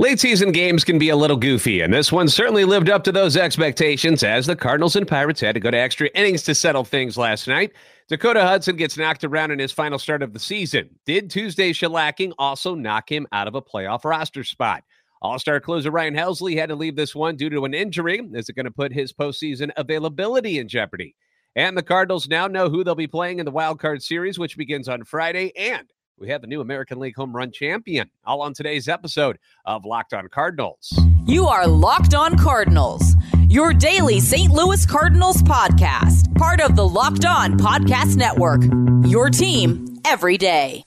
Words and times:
Late 0.00 0.18
season 0.18 0.50
games 0.50 0.82
can 0.82 0.98
be 0.98 1.10
a 1.10 1.14
little 1.14 1.36
goofy, 1.36 1.82
and 1.82 1.92
this 1.92 2.10
one 2.10 2.26
certainly 2.26 2.64
lived 2.64 2.88
up 2.88 3.04
to 3.04 3.12
those 3.12 3.36
expectations 3.36 4.22
as 4.22 4.46
the 4.46 4.56
Cardinals 4.56 4.96
and 4.96 5.06
Pirates 5.06 5.42
had 5.42 5.52
to 5.56 5.60
go 5.60 5.70
to 5.70 5.76
extra 5.76 6.08
innings 6.14 6.42
to 6.44 6.54
settle 6.54 6.84
things 6.84 7.18
last 7.18 7.46
night. 7.46 7.72
Dakota 8.08 8.40
Hudson 8.40 8.76
gets 8.76 8.96
knocked 8.96 9.24
around 9.24 9.50
in 9.50 9.58
his 9.58 9.72
final 9.72 9.98
start 9.98 10.22
of 10.22 10.32
the 10.32 10.38
season. 10.38 10.88
Did 11.04 11.28
Tuesday's 11.28 11.76
shellacking 11.76 12.32
also 12.38 12.74
knock 12.74 13.12
him 13.12 13.26
out 13.30 13.46
of 13.46 13.54
a 13.54 13.60
playoff 13.60 14.06
roster 14.06 14.42
spot? 14.42 14.84
All 15.20 15.38
star 15.38 15.60
closer 15.60 15.90
Ryan 15.90 16.14
Helsley 16.14 16.56
had 16.56 16.70
to 16.70 16.76
leave 16.76 16.96
this 16.96 17.14
one 17.14 17.36
due 17.36 17.50
to 17.50 17.66
an 17.66 17.74
injury. 17.74 18.26
Is 18.32 18.48
it 18.48 18.56
going 18.56 18.64
to 18.64 18.70
put 18.70 18.94
his 18.94 19.12
postseason 19.12 19.70
availability 19.76 20.58
in 20.58 20.66
jeopardy? 20.66 21.14
And 21.56 21.76
the 21.76 21.82
Cardinals 21.82 22.26
now 22.26 22.46
know 22.46 22.70
who 22.70 22.84
they'll 22.84 22.94
be 22.94 23.06
playing 23.06 23.38
in 23.38 23.44
the 23.44 23.52
wild 23.52 23.78
card 23.78 24.02
series, 24.02 24.38
which 24.38 24.56
begins 24.56 24.88
on 24.88 25.04
Friday. 25.04 25.52
And 25.58 25.92
we 26.20 26.28
have 26.28 26.42
the 26.42 26.46
new 26.46 26.60
American 26.60 26.98
League 26.98 27.16
home 27.16 27.34
run 27.34 27.50
champion. 27.50 28.10
All 28.24 28.42
on 28.42 28.52
today's 28.52 28.88
episode 28.88 29.38
of 29.64 29.84
Locked 29.84 30.12
On 30.12 30.28
Cardinals. 30.28 30.96
You 31.24 31.46
are 31.46 31.66
Locked 31.66 32.14
On 32.14 32.36
Cardinals, 32.36 33.16
your 33.48 33.72
daily 33.72 34.20
St. 34.20 34.52
Louis 34.52 34.84
Cardinals 34.84 35.42
podcast, 35.42 36.32
part 36.36 36.60
of 36.60 36.76
the 36.76 36.86
Locked 36.86 37.24
On 37.24 37.58
Podcast 37.58 38.16
Network. 38.16 38.60
Your 39.10 39.30
team 39.30 39.98
every 40.04 40.36
day. 40.36 40.84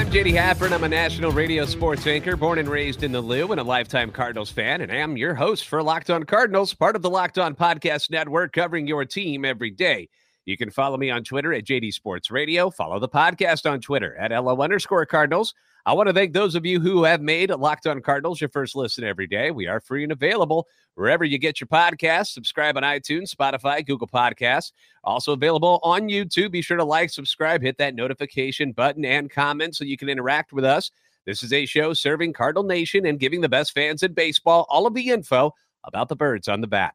I'm 0.00 0.10
JD 0.10 0.32
Hafford. 0.32 0.72
I'm 0.72 0.82
a 0.82 0.88
national 0.88 1.30
radio 1.30 1.66
sports 1.66 2.06
anchor, 2.06 2.34
born 2.34 2.58
and 2.58 2.70
raised 2.70 3.02
in 3.02 3.12
the 3.12 3.20
Lou, 3.20 3.52
and 3.52 3.60
a 3.60 3.62
lifetime 3.62 4.10
Cardinals 4.10 4.50
fan. 4.50 4.80
And 4.80 4.90
I 4.90 4.94
am 4.94 5.18
your 5.18 5.34
host 5.34 5.68
for 5.68 5.82
Locked 5.82 6.08
On 6.08 6.22
Cardinals, 6.22 6.72
part 6.72 6.96
of 6.96 7.02
the 7.02 7.10
Locked 7.10 7.38
On 7.38 7.54
Podcast 7.54 8.10
Network, 8.10 8.54
covering 8.54 8.86
your 8.86 9.04
team 9.04 9.44
every 9.44 9.70
day. 9.70 10.08
You 10.46 10.56
can 10.56 10.70
follow 10.70 10.96
me 10.96 11.10
on 11.10 11.22
Twitter 11.22 11.52
at 11.52 11.66
JD 11.66 11.92
Sports 11.92 12.30
Radio. 12.30 12.70
Follow 12.70 12.98
the 12.98 13.10
podcast 13.10 13.70
on 13.70 13.82
Twitter 13.82 14.16
at 14.16 14.30
LO 14.30 14.62
underscore 14.62 15.04
Cardinals. 15.04 15.52
I 15.86 15.94
want 15.94 16.08
to 16.08 16.12
thank 16.12 16.34
those 16.34 16.54
of 16.54 16.66
you 16.66 16.78
who 16.78 17.04
have 17.04 17.22
made 17.22 17.50
Locked 17.50 17.86
On 17.86 18.02
Cardinals 18.02 18.40
your 18.40 18.50
first 18.50 18.76
listen 18.76 19.02
every 19.02 19.26
day. 19.26 19.50
We 19.50 19.66
are 19.66 19.80
free 19.80 20.02
and 20.02 20.12
available 20.12 20.68
wherever 20.94 21.24
you 21.24 21.38
get 21.38 21.58
your 21.58 21.68
podcasts. 21.68 22.28
Subscribe 22.28 22.76
on 22.76 22.82
iTunes, 22.82 23.34
Spotify, 23.34 23.86
Google 23.86 24.06
Podcasts. 24.06 24.72
Also 25.04 25.32
available 25.32 25.80
on 25.82 26.02
YouTube. 26.02 26.52
Be 26.52 26.60
sure 26.60 26.76
to 26.76 26.84
like, 26.84 27.08
subscribe, 27.08 27.62
hit 27.62 27.78
that 27.78 27.94
notification 27.94 28.72
button, 28.72 29.06
and 29.06 29.30
comment 29.30 29.74
so 29.74 29.84
you 29.84 29.96
can 29.96 30.10
interact 30.10 30.52
with 30.52 30.66
us. 30.66 30.90
This 31.24 31.42
is 31.42 31.52
a 31.52 31.64
show 31.64 31.94
serving 31.94 32.34
Cardinal 32.34 32.64
Nation 32.64 33.06
and 33.06 33.18
giving 33.18 33.40
the 33.40 33.48
best 33.48 33.72
fans 33.72 34.02
in 34.02 34.12
baseball 34.12 34.66
all 34.68 34.86
of 34.86 34.94
the 34.94 35.08
info 35.08 35.54
about 35.84 36.08
the 36.08 36.16
birds 36.16 36.46
on 36.46 36.60
the 36.60 36.66
bat. 36.66 36.94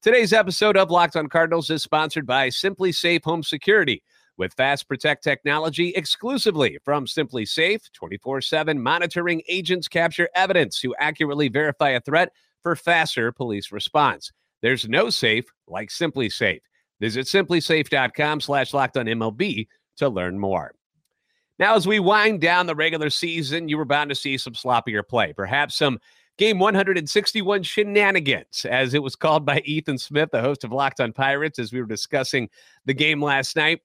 Today's 0.00 0.32
episode 0.32 0.76
of 0.76 0.90
Locked 0.90 1.16
On 1.16 1.28
Cardinals 1.28 1.68
is 1.68 1.82
sponsored 1.82 2.26
by 2.26 2.48
SimpliSafe 2.48 3.24
Home 3.24 3.42
Security 3.42 4.02
with 4.42 4.54
Fast 4.54 4.88
Protect 4.88 5.22
technology 5.22 5.90
exclusively 5.90 6.76
from 6.84 7.06
SimpliSafe. 7.06 7.92
24 7.92 8.40
7 8.40 8.82
monitoring 8.82 9.40
agents 9.46 9.86
capture 9.86 10.28
evidence 10.34 10.80
to 10.80 10.92
accurately 10.98 11.46
verify 11.46 11.90
a 11.90 12.00
threat 12.00 12.32
for 12.60 12.74
faster 12.74 13.30
police 13.30 13.70
response. 13.70 14.32
There's 14.60 14.88
no 14.88 15.10
safe 15.10 15.44
like 15.68 15.90
SimpliSafe. 15.90 16.60
Visit 16.98 17.26
simplisafe.com 17.26 18.40
slash 18.40 18.74
locked 18.74 18.96
on 18.96 19.06
MLB 19.06 19.68
to 19.98 20.08
learn 20.08 20.40
more. 20.40 20.72
Now, 21.60 21.76
as 21.76 21.86
we 21.86 22.00
wind 22.00 22.40
down 22.40 22.66
the 22.66 22.74
regular 22.74 23.10
season, 23.10 23.68
you 23.68 23.78
were 23.78 23.84
bound 23.84 24.10
to 24.10 24.16
see 24.16 24.36
some 24.38 24.54
sloppier 24.54 25.06
play, 25.06 25.32
perhaps 25.32 25.76
some 25.76 26.00
game 26.36 26.58
161 26.58 27.62
shenanigans, 27.62 28.66
as 28.68 28.92
it 28.92 29.04
was 29.04 29.14
called 29.14 29.46
by 29.46 29.62
Ethan 29.64 29.98
Smith, 29.98 30.30
the 30.32 30.40
host 30.40 30.64
of 30.64 30.72
Locked 30.72 30.98
on 30.98 31.12
Pirates, 31.12 31.60
as 31.60 31.72
we 31.72 31.80
were 31.80 31.86
discussing 31.86 32.48
the 32.86 32.94
game 32.94 33.22
last 33.22 33.54
night 33.54 33.78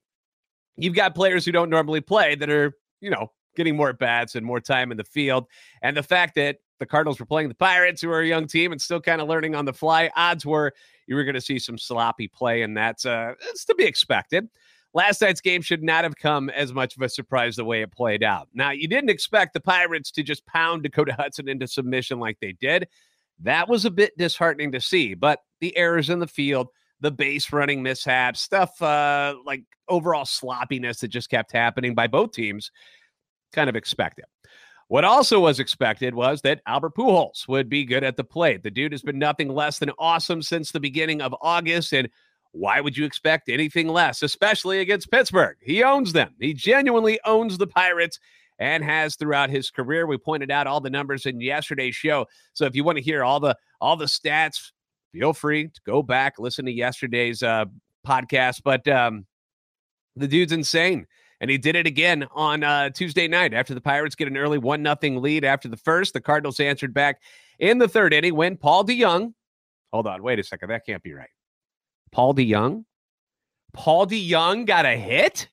you've 0.78 0.95
got 0.95 1.16
players 1.16 1.45
who 1.45 1.52
don't 1.52 1.70
normally 1.70 2.02
play 2.02 2.36
that 2.36 2.50
are, 2.50 2.73
you 3.02 3.10
know, 3.10 3.32
getting 3.55 3.76
more 3.76 3.92
bats 3.92 4.36
and 4.36 4.45
more 4.45 4.61
time 4.61 4.92
in 4.92 4.98
the 4.98 5.04
field. 5.04 5.45
And 5.82 5.98
the 5.98 6.04
fact 6.04 6.36
that 6.36 6.58
the 6.80 6.86
Cardinals 6.86 7.20
were 7.20 7.26
playing 7.26 7.49
the 7.49 7.55
Pirates, 7.55 8.02
who 8.02 8.11
are 8.11 8.21
a 8.21 8.27
young 8.27 8.48
team 8.48 8.71
and 8.71 8.80
still 8.80 9.02
kind 9.02 9.20
of 9.20 9.27
learning 9.27 9.55
on 9.55 9.66
the 9.66 9.73
fly, 9.73 10.11
odds 10.16 10.45
were 10.45 10.73
you 11.08 11.16
were 11.16 11.23
going 11.23 11.36
to 11.36 11.42
see 11.42 11.60
some 11.60 11.77
sloppy 11.77 12.27
play, 12.27 12.61
and 12.61 12.77
that's 12.77 13.05
uh, 13.05 13.33
it's 13.49 13.66
to 13.66 13.76
be 13.76 13.86
expected. 13.86 14.48
Last 14.93 15.21
night's 15.21 15.42
game 15.42 15.61
should 15.61 15.83
not 15.83 16.04
have 16.04 16.16
come 16.16 16.49
as 16.49 16.73
much 16.73 16.95
of 16.95 17.02
a 17.02 17.10
surprise 17.10 17.55
the 17.55 17.66
way 17.66 17.82
it 17.82 17.92
played 17.92 18.23
out. 18.23 18.48
Now, 18.54 18.71
you 18.71 18.87
didn't 18.87 19.10
expect 19.10 19.54
the 19.54 19.60
Pirates 19.60 20.11
to 20.11 20.23
just 20.23 20.45
pound 20.45 20.83
Dakota 20.83 21.14
Hudson 21.14 21.49
into 21.49 21.67
submission 21.67 22.20
like 22.20 22.39
they 22.39 22.54
did. 22.54 22.87
That 23.39 23.70
was 23.70 23.86
a 23.86 23.92
bit 23.92 24.17
disheartening 24.17 24.71
to 24.71 24.82
see, 24.82 25.14
but 25.14 25.39
the 25.60 25.76
errors 25.77 26.10
in 26.10 26.20
the 26.20 26.27
field, 26.27 26.70
the 27.02 27.11
base 27.11 27.52
running 27.52 27.83
mishaps, 27.83 28.41
stuff 28.41 28.81
uh, 28.81 29.35
like 29.45 29.63
overall 29.87 30.25
sloppiness 30.25 30.99
that 30.99 31.09
just 31.09 31.30
kept 31.30 31.52
happening 31.52 31.93
by 31.93 32.08
both 32.08 32.31
teams, 32.31 32.71
kind 33.53 33.69
of 33.69 33.75
expected. 33.75 34.25
What 34.89 35.03
also 35.03 35.41
was 35.41 35.59
expected 35.59 36.15
was 36.15 36.41
that 36.41 36.61
Albert 36.65 36.95
Pujols 36.95 37.47
would 37.47 37.69
be 37.69 37.83
good 37.83 38.05
at 38.05 38.15
the 38.15 38.23
plate. 38.23 38.63
The 38.63 38.71
dude 38.71 38.93
has 38.93 39.02
been 39.02 39.19
nothing 39.19 39.49
less 39.49 39.80
than 39.80 39.91
awesome 39.99 40.41
since 40.41 40.71
the 40.71 40.80
beginning 40.80 41.21
of 41.21 41.36
August, 41.41 41.93
and 41.93 42.09
why 42.52 42.80
would 42.80 42.97
you 42.97 43.05
expect 43.05 43.49
anything 43.49 43.89
less, 43.89 44.23
especially 44.23 44.80
against 44.80 45.11
Pittsburgh? 45.11 45.57
He 45.61 45.83
owns 45.83 46.13
them. 46.13 46.33
He 46.39 46.53
genuinely 46.53 47.19
owns 47.25 47.57
the 47.57 47.67
Pirates 47.67 48.19
and 48.59 48.83
has 48.83 49.15
throughout 49.15 49.49
his 49.49 49.69
career. 49.69 50.07
We 50.07 50.17
pointed 50.17 50.52
out 50.52 50.67
all 50.67 50.80
the 50.80 50.89
numbers 50.89 51.25
in 51.25 51.41
yesterday's 51.41 51.95
show. 51.95 52.25
So 52.53 52.65
if 52.65 52.75
you 52.75 52.83
want 52.83 52.97
to 52.97 53.03
hear 53.03 53.23
all 53.23 53.39
the 53.39 53.55
all 53.81 53.97
the 53.97 54.05
stats, 54.05 54.71
feel 55.17 55.33
free 55.33 55.67
to 55.67 55.82
go 55.86 56.04
back 56.04 56.38
listen 56.38 56.66
to 56.66 56.72
yesterday's 56.72 57.42
uh, 57.42 57.66
podcast. 58.05 58.61
But 58.64 58.88
um, 58.88 59.26
the 60.16 60.28
dude's 60.28 60.52
insane. 60.52 61.08
And 61.39 61.52
he 61.52 61.58
did 61.58 61.76
it 61.76 61.86
again 61.86 62.26
on 62.33 62.64
uh, 62.64 62.89
Tuesday 62.89 63.28
night 63.28 63.54
after 63.54 63.76
the 63.76 63.82
Pirates 63.82 64.16
get 64.16 64.28
an 64.28 64.38
early 64.38 64.58
1 64.58 64.83
0 64.83 65.20
lead 65.20 65.45
after 65.45 65.67
the 65.67 65.78
first. 65.78 66.14
The 66.14 66.22
Cardinals 66.22 66.60
answered 66.60 66.94
back 66.94 67.22
in 67.60 67.78
the 67.78 67.88
third 67.88 68.14
inning 68.14 68.36
when 68.36 68.58
Paul 68.58 68.83
DeJong, 68.83 69.33
hold 69.94 70.08
on, 70.08 70.23
wait 70.23 70.39
a 70.39 70.44
second. 70.44 70.70
That 70.70 70.86
can't 70.86 71.04
be 71.04 71.14
right. 71.14 71.30
Paul 72.11 72.34
DeJong? 72.34 72.86
Paul 73.73 74.08
DeJong 74.08 74.66
got 74.66 74.88
a 74.88 74.98
hit? 74.98 75.49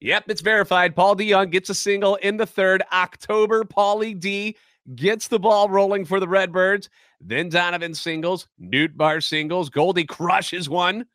Yep, 0.00 0.24
it's 0.28 0.42
verified. 0.42 0.94
Paul 0.94 1.16
DeJong 1.16 1.50
gets 1.50 1.70
a 1.70 1.74
single 1.74 2.14
in 2.16 2.36
the 2.36 2.46
third. 2.46 2.84
October, 2.92 3.64
Paulie 3.64 4.18
D 4.18 4.56
gets 4.94 5.28
the 5.28 5.38
ball 5.38 5.68
rolling 5.68 6.04
for 6.04 6.20
the 6.20 6.28
Redbirds. 6.28 6.88
Then 7.20 7.48
Donovan 7.48 7.94
singles, 7.94 8.48
Nootbaar 8.60 9.22
singles. 9.22 9.70
Goldie 9.70 10.04
crushes 10.04 10.68
one. 10.68 11.06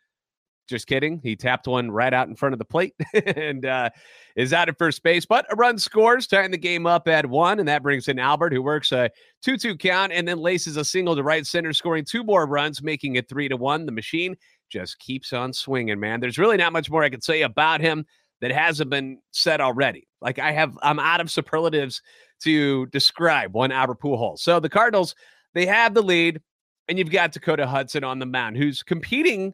Just 0.70 0.88
kidding. 0.88 1.20
He 1.22 1.36
tapped 1.36 1.68
one 1.68 1.92
right 1.92 2.14
out 2.14 2.30
in 2.30 2.36
front 2.36 2.54
of 2.54 2.60
the 2.60 2.66
plate 2.66 2.94
and 3.14 3.66
uh, 3.66 3.90
is 4.36 4.54
out 4.54 4.70
at 4.70 4.78
first 4.78 5.04
base. 5.04 5.26
But 5.26 5.46
a 5.52 5.56
run 5.56 5.78
scores, 5.78 6.26
tying 6.26 6.52
the 6.52 6.58
game 6.58 6.86
up 6.88 7.08
at 7.08 7.26
one. 7.26 7.60
And 7.60 7.68
that 7.68 7.84
brings 7.84 8.08
in 8.08 8.18
Albert, 8.18 8.54
who 8.54 8.62
works 8.62 8.92
a 8.92 9.10
2 9.42 9.58
2 9.58 9.78
count 9.78 10.14
and 10.14 10.28
then 10.28 10.38
laces 10.38 10.78
a 10.78 10.86
single 10.86 11.16
to 11.16 11.24
right 11.24 11.46
center, 11.46 11.74
scoring 11.74 12.06
two 12.06 12.24
more 12.24 12.46
runs, 12.46 12.82
making 12.82 13.18
it 13.18 13.28
3 13.28 13.50
to 13.50 13.58
1. 13.58 13.86
The 13.86 13.92
machine 13.92 14.38
just 14.70 15.00
keeps 15.00 15.34
on 15.34 15.52
swinging, 15.52 16.00
man. 16.00 16.22
There's 16.22 16.38
really 16.38 16.58
not 16.58 16.74
much 16.74 16.90
more 16.90 17.04
I 17.04 17.10
can 17.10 17.22
say 17.22 17.42
about 17.42 17.82
him 17.82 18.06
that 18.40 18.52
hasn't 18.52 18.90
been 18.90 19.20
said 19.32 19.60
already. 19.62 20.08
Like 20.22 20.40
I 20.40 20.54
have, 20.54 20.78
I'm 20.82 21.00
out 21.00 21.22
of 21.22 21.30
superlatives 21.30 22.02
to 22.44 22.86
describe 22.88 23.54
one 23.54 23.72
Albert 23.72 24.00
Pujols. 24.00 24.40
So 24.40 24.60
the 24.60 24.70
Cardinals, 24.70 25.16
they 25.54 25.66
have 25.66 25.94
the 25.94 26.02
lead, 26.02 26.42
and 26.88 26.98
you've 26.98 27.12
got 27.12 27.32
Dakota 27.32 27.66
Hudson 27.68 28.04
on 28.04 28.20
the 28.20 28.26
mound, 28.26 28.58
who's 28.58 28.84
competing 28.84 29.54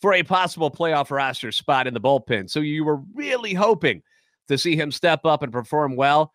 for 0.00 0.14
a 0.14 0.22
possible 0.22 0.70
playoff 0.70 1.10
roster 1.10 1.52
spot 1.52 1.86
in 1.86 1.94
the 1.94 2.00
bullpen. 2.00 2.48
So 2.48 2.60
you 2.60 2.84
were 2.84 3.00
really 3.14 3.54
hoping 3.54 4.02
to 4.48 4.58
see 4.58 4.76
him 4.76 4.90
step 4.90 5.24
up 5.24 5.42
and 5.42 5.52
perform 5.52 5.96
well. 5.96 6.32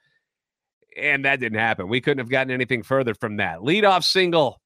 And 0.98 1.26
that 1.26 1.40
didn't 1.40 1.60
happen. 1.60 1.90
We 1.90 2.00
couldn't 2.00 2.20
have 2.20 2.30
gotten 2.30 2.52
anything 2.52 2.84
further 2.84 3.14
from 3.14 3.38
that. 3.38 3.60
Leadoff 3.60 4.04
single. 4.04 4.62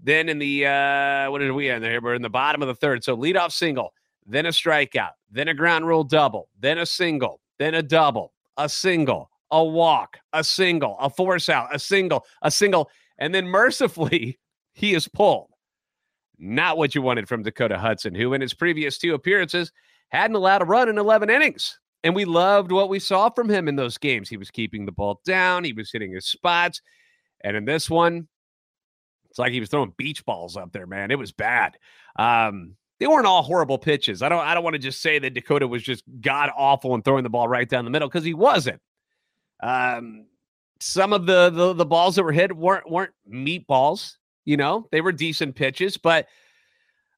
Then 0.00 0.28
in 0.28 0.38
the 0.38 0.66
uh 0.66 1.30
what 1.30 1.38
did 1.38 1.50
we 1.52 1.70
end 1.70 1.82
there? 1.82 2.00
We're 2.00 2.14
in 2.14 2.22
the 2.22 2.28
bottom 2.28 2.62
of 2.62 2.68
the 2.68 2.74
third. 2.74 3.02
So 3.02 3.16
leadoff 3.16 3.50
single, 3.50 3.92
then 4.26 4.46
a 4.46 4.50
strikeout, 4.50 5.12
then 5.30 5.48
a 5.48 5.54
ground 5.54 5.86
rule 5.86 6.04
double, 6.04 6.48
then 6.60 6.78
a 6.78 6.86
single, 6.86 7.40
then 7.58 7.74
a 7.74 7.82
double, 7.82 8.34
a 8.58 8.68
single, 8.68 9.30
a 9.50 9.64
walk, 9.64 10.18
a 10.32 10.42
single, 10.42 10.96
a 11.00 11.10
force 11.10 11.48
out, 11.48 11.74
a 11.74 11.78
single, 11.78 12.24
a 12.42 12.50
single, 12.50 12.90
and 13.18 13.34
then 13.34 13.46
mercifully 13.46 14.38
he 14.74 14.94
is 14.94 15.08
pulled. 15.08 15.50
Not 16.38 16.76
what 16.76 16.94
you 16.94 17.00
wanted 17.00 17.28
from 17.28 17.42
Dakota 17.42 17.78
Hudson, 17.78 18.14
who 18.14 18.34
in 18.34 18.40
his 18.40 18.52
previous 18.52 18.98
two 18.98 19.14
appearances 19.14 19.72
hadn't 20.10 20.36
allowed 20.36 20.62
a 20.62 20.66
run 20.66 20.88
in 20.88 20.98
11 20.98 21.30
innings. 21.30 21.78
And 22.04 22.14
we 22.14 22.24
loved 22.24 22.70
what 22.70 22.88
we 22.88 22.98
saw 22.98 23.30
from 23.30 23.48
him 23.48 23.68
in 23.68 23.76
those 23.76 23.98
games. 23.98 24.28
He 24.28 24.36
was 24.36 24.50
keeping 24.50 24.84
the 24.84 24.92
ball 24.92 25.20
down, 25.24 25.64
he 25.64 25.72
was 25.72 25.90
hitting 25.90 26.12
his 26.12 26.26
spots. 26.26 26.82
And 27.42 27.56
in 27.56 27.64
this 27.64 27.88
one, 27.88 28.28
it's 29.30 29.38
like 29.38 29.52
he 29.52 29.60
was 29.60 29.68
throwing 29.68 29.92
beach 29.96 30.24
balls 30.24 30.56
up 30.56 30.72
there, 30.72 30.86
man. 30.86 31.10
It 31.10 31.18
was 31.18 31.32
bad. 31.32 31.76
Um, 32.18 32.76
they 32.98 33.06
weren't 33.06 33.26
all 33.26 33.42
horrible 33.42 33.78
pitches. 33.78 34.22
I 34.22 34.28
don't 34.28 34.40
I 34.40 34.54
don't 34.54 34.64
want 34.64 34.74
to 34.74 34.78
just 34.78 35.02
say 35.02 35.18
that 35.18 35.34
Dakota 35.34 35.68
was 35.68 35.82
just 35.82 36.02
god 36.20 36.50
awful 36.56 36.94
and 36.94 37.04
throwing 37.04 37.24
the 37.24 37.30
ball 37.30 37.48
right 37.48 37.68
down 37.68 37.84
the 37.84 37.90
middle 37.90 38.08
because 38.08 38.24
he 38.24 38.34
wasn't. 38.34 38.80
Um, 39.60 40.26
some 40.80 41.12
of 41.12 41.26
the, 41.26 41.50
the 41.50 41.72
the 41.72 41.86
balls 41.86 42.16
that 42.16 42.22
were 42.22 42.32
hit 42.32 42.56
weren't 42.56 42.90
weren't 42.90 43.14
meatballs. 43.30 44.16
You 44.44 44.56
know, 44.56 44.86
they 44.92 45.00
were 45.00 45.12
decent 45.12 45.56
pitches, 45.56 45.96
but 45.96 46.26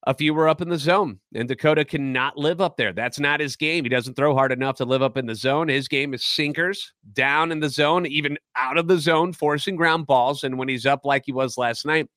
a 0.06 0.14
few 0.14 0.32
were 0.32 0.49
up 0.49 0.62
in 0.62 0.69
the 0.69 0.79
zone, 0.79 1.19
and 1.35 1.49
Dakota 1.49 1.85
cannot 1.85 2.38
live 2.38 2.61
up 2.61 2.76
there. 2.76 2.93
That's 2.93 3.19
not 3.19 3.40
his 3.40 3.56
game. 3.56 3.85
He 3.85 3.90
doesn't 3.90 4.14
throw 4.14 4.32
hard 4.32 4.52
enough 4.52 4.76
to 4.76 4.85
live 4.85 5.02
up 5.02 5.17
in 5.17 5.26
the 5.26 5.35
zone. 5.35 5.69
His 5.69 5.88
game 5.88 6.14
is 6.14 6.25
sinkers 6.25 6.93
down 7.12 7.52
in 7.52 7.61
the 7.61 7.69
zone, 7.69 8.06
even 8.06 8.38
out 8.56 8.79
of 8.79 8.88
the 8.88 8.99
zone, 8.99 9.32
forcing 9.32 9.76
ground 9.76 10.06
balls. 10.06 10.44
And 10.44 10.56
when 10.56 10.69
he's 10.69 10.87
up 10.87 11.05
like 11.05 11.25
he 11.26 11.32
was 11.32 11.58
last 11.58 11.85
night, 11.85 12.08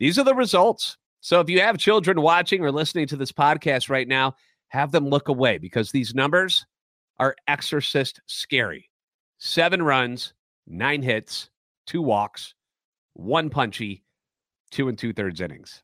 these 0.00 0.18
are 0.18 0.24
the 0.24 0.34
results. 0.34 0.96
So 1.20 1.38
if 1.38 1.48
you 1.48 1.60
have 1.60 1.78
children 1.78 2.20
watching 2.20 2.64
or 2.64 2.72
listening 2.72 3.06
to 3.08 3.16
this 3.16 3.32
podcast 3.32 3.90
right 3.90 4.08
now, 4.08 4.34
have 4.68 4.90
them 4.90 5.08
look 5.08 5.28
away 5.28 5.58
because 5.58 5.92
these 5.92 6.14
numbers 6.14 6.66
are 7.18 7.36
exorcist 7.46 8.20
scary. 8.26 8.89
Seven 9.40 9.82
runs, 9.82 10.34
nine 10.66 11.02
hits, 11.02 11.48
two 11.86 12.02
walks, 12.02 12.54
one 13.14 13.48
punchy, 13.48 14.04
two 14.70 14.88
and 14.88 14.98
two 14.98 15.12
thirds 15.12 15.40
innings. 15.40 15.82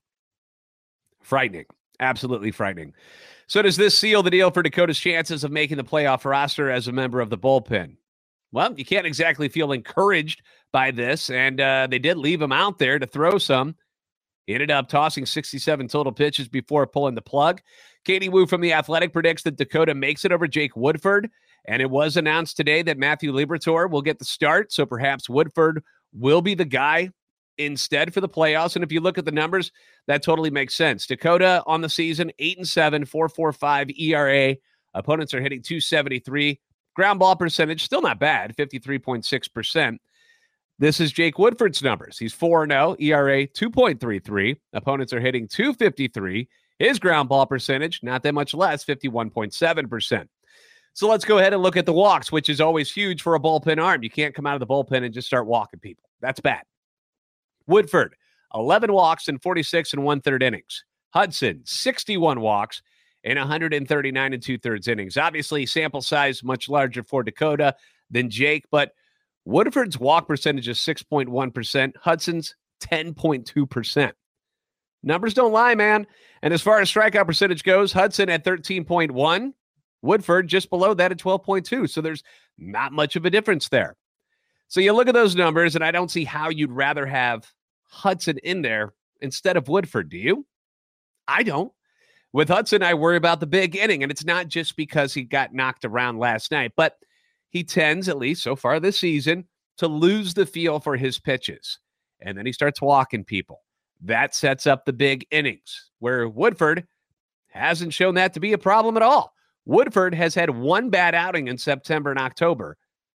Frightening. 1.22 1.64
Absolutely 1.98 2.50
frightening. 2.50 2.92
So, 3.46 3.62
does 3.62 3.78
this 3.78 3.96
seal 3.96 4.22
the 4.22 4.30
deal 4.30 4.50
for 4.50 4.62
Dakota's 4.62 4.98
chances 4.98 5.42
of 5.42 5.50
making 5.50 5.78
the 5.78 5.84
playoff 5.84 6.26
roster 6.26 6.70
as 6.70 6.86
a 6.86 6.92
member 6.92 7.20
of 7.20 7.30
the 7.30 7.38
bullpen? 7.38 7.96
Well, 8.52 8.74
you 8.76 8.84
can't 8.84 9.06
exactly 9.06 9.48
feel 9.48 9.72
encouraged 9.72 10.42
by 10.70 10.90
this. 10.90 11.30
And 11.30 11.58
uh, 11.58 11.86
they 11.90 11.98
did 11.98 12.18
leave 12.18 12.42
him 12.42 12.52
out 12.52 12.78
there 12.78 12.98
to 12.98 13.06
throw 13.06 13.38
some. 13.38 13.74
He 14.46 14.52
ended 14.54 14.70
up 14.70 14.88
tossing 14.88 15.24
67 15.24 15.88
total 15.88 16.12
pitches 16.12 16.46
before 16.46 16.86
pulling 16.86 17.14
the 17.14 17.22
plug. 17.22 17.62
Katie 18.04 18.28
Woo 18.28 18.46
from 18.46 18.60
The 18.60 18.74
Athletic 18.74 19.12
predicts 19.12 19.42
that 19.44 19.56
Dakota 19.56 19.94
makes 19.94 20.24
it 20.26 20.32
over 20.32 20.46
Jake 20.46 20.76
Woodford. 20.76 21.30
And 21.68 21.82
it 21.82 21.90
was 21.90 22.16
announced 22.16 22.56
today 22.56 22.82
that 22.82 22.98
Matthew 22.98 23.32
Liberatore 23.32 23.90
will 23.90 24.02
get 24.02 24.18
the 24.18 24.24
start. 24.24 24.72
So 24.72 24.86
perhaps 24.86 25.28
Woodford 25.28 25.82
will 26.12 26.40
be 26.40 26.54
the 26.54 26.64
guy 26.64 27.10
instead 27.58 28.12
for 28.12 28.20
the 28.20 28.28
playoffs. 28.28 28.76
And 28.76 28.84
if 28.84 28.92
you 28.92 29.00
look 29.00 29.18
at 29.18 29.24
the 29.24 29.32
numbers, 29.32 29.72
that 30.06 30.22
totally 30.22 30.50
makes 30.50 30.74
sense. 30.74 31.06
Dakota 31.06 31.62
on 31.66 31.80
the 31.80 31.88
season, 31.88 32.30
8 32.38 32.58
and 32.58 32.68
seven, 32.68 33.04
four 33.04 33.28
four 33.28 33.52
five 33.52 33.88
ERA. 33.98 34.56
Opponents 34.94 35.34
are 35.34 35.40
hitting 35.40 35.62
273. 35.62 36.60
Ground 36.94 37.18
ball 37.18 37.36
percentage, 37.36 37.84
still 37.84 38.00
not 38.00 38.18
bad, 38.18 38.56
53.6%. 38.56 39.98
This 40.78 41.00
is 41.00 41.12
Jake 41.12 41.38
Woodford's 41.38 41.82
numbers. 41.82 42.18
He's 42.18 42.32
4 42.32 42.66
0, 42.66 42.96
ERA 42.98 43.46
2.33. 43.46 44.56
Opponents 44.72 45.12
are 45.12 45.20
hitting 45.20 45.48
253. 45.48 46.48
His 46.78 46.98
ground 46.98 47.28
ball 47.28 47.46
percentage, 47.46 48.00
not 48.02 48.22
that 48.22 48.34
much 48.34 48.52
less, 48.52 48.84
51.7%. 48.84 50.28
So 50.96 51.06
let's 51.08 51.26
go 51.26 51.36
ahead 51.36 51.52
and 51.52 51.62
look 51.62 51.76
at 51.76 51.84
the 51.84 51.92
walks, 51.92 52.32
which 52.32 52.48
is 52.48 52.58
always 52.58 52.90
huge 52.90 53.20
for 53.20 53.34
a 53.34 53.38
bullpen 53.38 53.78
arm. 53.78 54.02
You 54.02 54.08
can't 54.08 54.34
come 54.34 54.46
out 54.46 54.54
of 54.54 54.60
the 54.60 54.66
bullpen 54.66 55.04
and 55.04 55.12
just 55.12 55.26
start 55.26 55.46
walking 55.46 55.78
people. 55.78 56.08
That's 56.22 56.40
bad. 56.40 56.62
Woodford, 57.66 58.16
11 58.54 58.90
walks 58.90 59.28
in 59.28 59.38
46 59.38 59.92
and 59.92 60.04
one 60.04 60.22
third 60.22 60.42
innings. 60.42 60.84
Hudson, 61.10 61.60
61 61.66 62.40
walks 62.40 62.80
in 63.24 63.36
139 63.36 64.32
and 64.32 64.42
two 64.42 64.56
thirds 64.56 64.88
innings. 64.88 65.18
Obviously, 65.18 65.66
sample 65.66 66.00
size 66.00 66.42
much 66.42 66.66
larger 66.66 67.02
for 67.02 67.22
Dakota 67.22 67.74
than 68.10 68.30
Jake, 68.30 68.64
but 68.70 68.92
Woodford's 69.44 69.98
walk 69.98 70.26
percentage 70.26 70.66
is 70.66 70.78
6.1%, 70.78 71.92
Hudson's 71.98 72.56
10.2%. 72.80 74.12
Numbers 75.02 75.34
don't 75.34 75.52
lie, 75.52 75.74
man. 75.74 76.06
And 76.40 76.54
as 76.54 76.62
far 76.62 76.80
as 76.80 76.90
strikeout 76.90 77.26
percentage 77.26 77.64
goes, 77.64 77.92
Hudson 77.92 78.30
at 78.30 78.46
13.1, 78.46 79.52
Woodford 80.02 80.48
just 80.48 80.70
below 80.70 80.94
that 80.94 81.12
at 81.12 81.18
12.2. 81.18 81.88
So 81.88 82.00
there's 82.00 82.22
not 82.58 82.92
much 82.92 83.16
of 83.16 83.24
a 83.24 83.30
difference 83.30 83.68
there. 83.68 83.96
So 84.68 84.80
you 84.80 84.92
look 84.92 85.08
at 85.08 85.14
those 85.14 85.36
numbers, 85.36 85.74
and 85.74 85.84
I 85.84 85.90
don't 85.90 86.10
see 86.10 86.24
how 86.24 86.48
you'd 86.48 86.72
rather 86.72 87.06
have 87.06 87.50
Hudson 87.84 88.38
in 88.38 88.62
there 88.62 88.94
instead 89.20 89.56
of 89.56 89.68
Woodford. 89.68 90.08
Do 90.08 90.18
you? 90.18 90.46
I 91.28 91.42
don't. 91.42 91.72
With 92.32 92.48
Hudson, 92.48 92.82
I 92.82 92.94
worry 92.94 93.16
about 93.16 93.40
the 93.40 93.46
big 93.46 93.76
inning, 93.76 94.02
and 94.02 94.12
it's 94.12 94.24
not 94.24 94.48
just 94.48 94.76
because 94.76 95.14
he 95.14 95.22
got 95.22 95.54
knocked 95.54 95.84
around 95.84 96.18
last 96.18 96.50
night, 96.50 96.72
but 96.76 96.96
he 97.48 97.64
tends, 97.64 98.08
at 98.08 98.18
least 98.18 98.42
so 98.42 98.56
far 98.56 98.78
this 98.78 98.98
season, 98.98 99.46
to 99.78 99.88
lose 99.88 100.34
the 100.34 100.46
feel 100.46 100.80
for 100.80 100.96
his 100.96 101.18
pitches. 101.18 101.78
And 102.20 102.36
then 102.36 102.44
he 102.44 102.52
starts 102.52 102.82
walking 102.82 103.24
people. 103.24 103.62
That 104.02 104.34
sets 104.34 104.66
up 104.66 104.84
the 104.84 104.92
big 104.92 105.26
innings, 105.30 105.90
where 106.00 106.28
Woodford 106.28 106.86
hasn't 107.48 107.94
shown 107.94 108.16
that 108.16 108.34
to 108.34 108.40
be 108.40 108.52
a 108.52 108.58
problem 108.58 108.96
at 108.96 109.02
all. 109.02 109.32
Woodford 109.66 110.14
has 110.14 110.34
had 110.34 110.50
one 110.50 110.90
bad 110.90 111.14
outing 111.14 111.48
in 111.48 111.58
September 111.58 112.10
and 112.10 112.20
October, 112.20 112.76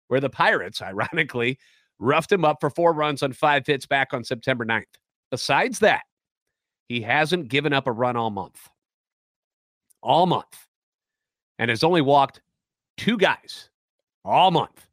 where 0.09 0.21
the 0.21 0.31
Pirates, 0.31 0.81
ironically, 0.83 1.59
roughed 1.99 2.33
him 2.33 2.45
up 2.45 2.59
for 2.61 2.71
four 2.71 2.93
runs 2.93 3.23
on 3.23 3.33
five 3.33 3.67
hits 3.67 3.87
back 3.87 4.15
on 4.15 4.25
September 4.25 4.65
9th. 4.65 4.85
Besides 5.31 5.81
that, 5.81 6.03
he 6.89 7.01
hasn't 7.01 7.49
given 7.49 7.73
up 7.73 7.87
a 7.87 7.93
run 7.93 8.17
all 8.17 8.31
month. 8.31 8.69
All 10.03 10.27
month. 10.27 10.67
And 11.59 11.69
has 11.69 11.83
only 11.83 12.03
walked 12.03 12.43
two 12.97 13.17
guys 13.17 13.71
all 14.25 14.51
month. 14.51 14.87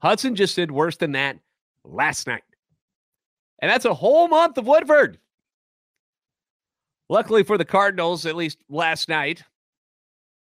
Hudson 0.00 0.34
just 0.34 0.56
did 0.56 0.70
worse 0.70 0.96
than 0.96 1.12
that 1.12 1.38
last 1.84 2.26
night. 2.26 2.42
And 3.60 3.70
that's 3.70 3.84
a 3.84 3.94
whole 3.94 4.28
month 4.28 4.56
of 4.58 4.66
Woodford. 4.66 5.18
Luckily 7.08 7.42
for 7.42 7.58
the 7.58 7.64
Cardinals, 7.64 8.24
at 8.26 8.36
least 8.36 8.58
last 8.68 9.08
night, 9.08 9.42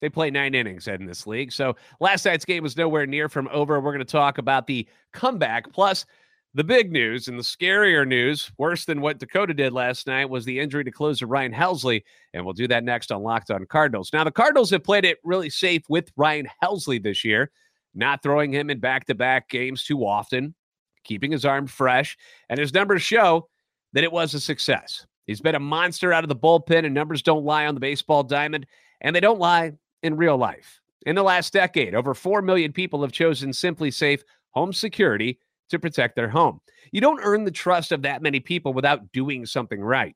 they 0.01 0.09
play 0.09 0.29
nine 0.29 0.53
innings 0.53 0.87
in 0.87 1.05
this 1.05 1.25
league. 1.25 1.51
So 1.51 1.75
last 1.99 2.25
night's 2.25 2.45
game 2.45 2.63
was 2.63 2.77
nowhere 2.77 3.05
near 3.05 3.29
from 3.29 3.47
over. 3.51 3.79
We're 3.79 3.91
going 3.91 3.99
to 3.99 4.11
talk 4.11 4.37
about 4.37 4.67
the 4.67 4.87
comeback. 5.13 5.71
Plus, 5.71 6.05
the 6.53 6.63
big 6.63 6.91
news 6.91 7.27
and 7.27 7.37
the 7.37 7.43
scarier 7.43 8.07
news, 8.07 8.49
worse 8.57 8.85
than 8.85 9.01
what 9.01 9.19
Dakota 9.19 9.53
did 9.53 9.73
last 9.73 10.07
night, 10.07 10.29
was 10.29 10.45
the 10.45 10.59
injury 10.59 10.85
to 10.85 10.91
closer 10.91 11.25
Ryan 11.25 11.53
Helsley. 11.53 12.03
And 12.33 12.45
we'll 12.45 12.53
do 12.53 12.67
that 12.69 12.83
next 12.83 13.11
on 13.11 13.23
Locked 13.23 13.51
on 13.51 13.65
Cardinals. 13.65 14.11
Now, 14.13 14.23
the 14.23 14.31
Cardinals 14.31 14.69
have 14.69 14.83
played 14.83 15.03
it 15.03 15.17
really 15.23 15.49
safe 15.49 15.83
with 15.89 16.11
Ryan 16.15 16.47
Helsley 16.63 17.01
this 17.01 17.25
year, 17.25 17.51
not 17.93 18.23
throwing 18.23 18.53
him 18.53 18.69
in 18.69 18.79
back 18.79 19.05
to 19.07 19.15
back 19.15 19.49
games 19.49 19.83
too 19.83 20.05
often, 20.05 20.55
keeping 21.03 21.31
his 21.31 21.43
arm 21.43 21.67
fresh. 21.67 22.17
And 22.49 22.57
his 22.57 22.73
numbers 22.73 23.01
show 23.01 23.49
that 23.91 24.05
it 24.05 24.11
was 24.11 24.33
a 24.33 24.39
success. 24.39 25.05
He's 25.27 25.41
been 25.41 25.55
a 25.55 25.59
monster 25.59 26.13
out 26.13 26.23
of 26.23 26.29
the 26.29 26.35
bullpen, 26.35 26.85
and 26.85 26.93
numbers 26.93 27.21
don't 27.21 27.43
lie 27.43 27.65
on 27.65 27.73
the 27.73 27.81
baseball 27.81 28.23
diamond, 28.23 28.65
and 29.01 29.15
they 29.15 29.19
don't 29.19 29.39
lie 29.39 29.73
in 30.05 30.17
real 30.17 30.37
life. 30.37 30.81
In 31.05 31.15
the 31.15 31.23
last 31.23 31.51
decade, 31.51 31.95
over 31.95 32.13
4 32.13 32.41
million 32.41 32.71
people 32.71 33.01
have 33.01 33.11
chosen 33.11 33.49
SimpliSafe 33.49 34.21
Home 34.51 34.71
Security 34.71 35.39
to 35.69 35.79
protect 35.79 36.15
their 36.15 36.29
home. 36.29 36.61
You 36.91 37.01
don't 37.01 37.19
earn 37.21 37.43
the 37.43 37.51
trust 37.51 37.91
of 37.91 38.03
that 38.03 38.21
many 38.21 38.39
people 38.39 38.73
without 38.73 39.11
doing 39.11 39.45
something 39.45 39.81
right. 39.81 40.15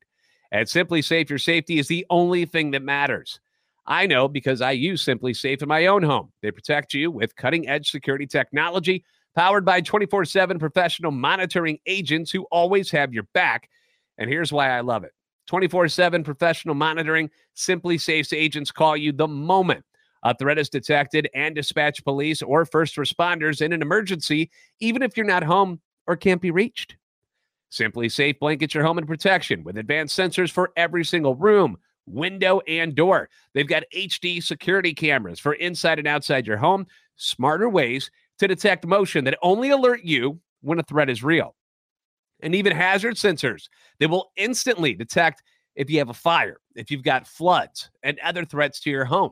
At 0.52 0.68
SimpliSafe, 0.68 1.30
your 1.30 1.40
safety 1.40 1.80
is 1.80 1.88
the 1.88 2.06
only 2.10 2.46
thing 2.46 2.72
that 2.72 2.84
matters. 2.84 3.40
I 3.86 4.06
know 4.06 4.28
because 4.28 4.62
I 4.62 4.72
use 4.72 5.04
SimpliSafe 5.04 5.64
in 5.64 5.68
my 5.68 5.88
own 5.88 6.04
home. 6.04 6.32
They 6.42 6.52
protect 6.52 6.94
you 6.94 7.10
with 7.10 7.36
cutting 7.36 7.68
edge 7.68 7.90
security 7.90 8.28
technology 8.28 9.04
powered 9.36 9.66
by 9.66 9.82
24 9.82 10.26
7 10.26 10.60
professional 10.60 11.12
monitoring 11.12 11.80
agents 11.88 12.30
who 12.30 12.44
always 12.52 12.92
have 12.92 13.14
your 13.14 13.28
back. 13.34 13.70
And 14.20 14.30
here's 14.30 14.54
why 14.54 14.70
I 14.70 14.82
love 14.82 15.04
it 15.04 15.14
24 15.50 15.88
7 15.88 16.24
professional 16.24 16.76
monitoring. 16.76 17.28
SimpliSafe's 17.56 18.34
agents 18.34 18.72
call 18.72 18.96
you 18.96 19.12
the 19.12 19.28
moment 19.28 19.84
a 20.22 20.36
threat 20.38 20.60
is 20.60 20.70
detected 20.70 21.28
and 21.34 21.56
dispatch 21.56 22.04
police 22.04 22.44
or 22.44 22.66
first 22.66 22.98
responders 22.98 23.60
in 23.60 23.74
an 23.74 23.82
emergency, 23.82 24.52
even 24.80 25.02
if 25.02 25.18
you're 25.18 25.26
not 25.26 25.44
home 25.44 25.82
or 26.06 26.16
can't 26.16 26.42
be 26.42 26.52
reached. 26.52 26.98
SimpliSafe 27.72 28.38
blankets 28.38 28.76
your 28.76 28.84
home 28.84 29.00
in 29.00 29.08
protection 29.08 29.64
with 29.64 29.78
advanced 29.78 30.18
sensors 30.18 30.52
for 30.52 30.72
every 30.76 31.04
single 31.04 31.36
room, 31.36 31.78
window, 32.06 32.60
and 32.68 32.94
door. 32.94 33.28
They've 33.56 33.68
got 33.68 33.84
HD 33.96 34.44
security 34.44 34.94
cameras 34.94 35.40
for 35.40 35.54
inside 35.54 35.98
and 35.98 36.08
outside 36.08 36.46
your 36.46 36.58
home, 36.58 36.86
smarter 37.16 37.70
ways 37.70 38.12
to 38.38 38.48
detect 38.48 38.86
motion 38.86 39.24
that 39.26 39.40
only 39.42 39.72
alert 39.72 40.04
you 40.04 40.40
when 40.62 40.78
a 40.78 40.84
threat 40.84 41.10
is 41.10 41.24
real 41.24 41.56
and 42.42 42.56
even 42.56 42.76
hazard 42.76 43.16
sensors. 43.16 43.70
They 44.00 44.08
will 44.08 44.32
instantly 44.36 44.94
detect 44.94 45.44
if 45.76 45.90
you 45.90 46.00
have 46.00 46.10
a 46.10 46.14
fire, 46.14 46.58
if 46.76 46.92
you've 46.92 47.04
got 47.04 47.28
floods, 47.28 47.90
and 48.04 48.20
other 48.20 48.46
threats 48.46 48.80
to 48.82 48.90
your 48.90 49.06
home. 49.06 49.32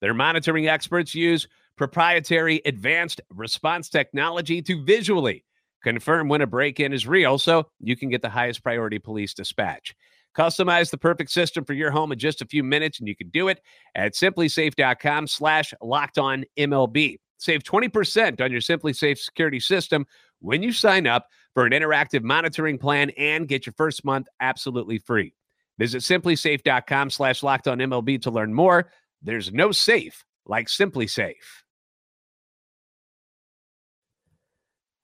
Their 0.00 0.14
monitoring 0.14 0.68
experts 0.68 1.14
use 1.14 1.46
proprietary 1.76 2.60
advanced 2.64 3.20
response 3.30 3.88
technology 3.88 4.62
to 4.62 4.84
visually 4.84 5.44
confirm 5.82 6.28
when 6.28 6.40
a 6.40 6.46
break 6.46 6.80
in 6.80 6.92
is 6.92 7.06
real 7.06 7.38
so 7.38 7.68
you 7.78 7.96
can 7.96 8.08
get 8.08 8.22
the 8.22 8.28
highest 8.28 8.62
priority 8.62 8.98
police 8.98 9.34
dispatch. 9.34 9.94
Customize 10.36 10.90
the 10.90 10.98
perfect 10.98 11.30
system 11.30 11.64
for 11.64 11.74
your 11.74 11.92
home 11.92 12.10
in 12.10 12.18
just 12.18 12.42
a 12.42 12.46
few 12.46 12.64
minutes, 12.64 12.98
and 12.98 13.06
you 13.06 13.14
can 13.14 13.28
do 13.28 13.48
it 13.48 13.60
at 13.94 14.14
simplisafe.com 14.14 15.28
slash 15.28 15.72
locked 15.80 16.18
on 16.18 16.44
MLB. 16.58 17.16
Save 17.38 17.62
20% 17.62 18.40
on 18.40 18.50
your 18.50 18.60
SimpliSafe 18.60 19.18
security 19.18 19.60
system 19.60 20.06
when 20.40 20.62
you 20.62 20.72
sign 20.72 21.06
up 21.06 21.28
for 21.54 21.64
an 21.64 21.72
interactive 21.72 22.22
monitoring 22.22 22.78
plan 22.78 23.10
and 23.10 23.48
get 23.48 23.64
your 23.64 23.74
first 23.76 24.04
month 24.04 24.26
absolutely 24.40 24.98
free. 24.98 25.34
Visit 25.78 26.02
simplisafe.com 26.02 27.10
slash 27.10 27.42
locked 27.42 27.68
on 27.68 27.78
MLB 27.78 28.20
to 28.22 28.30
learn 28.30 28.52
more. 28.52 28.90
There's 29.22 29.52
no 29.52 29.72
safe 29.72 30.24
like 30.46 30.68
SimpliSafe. 30.68 31.34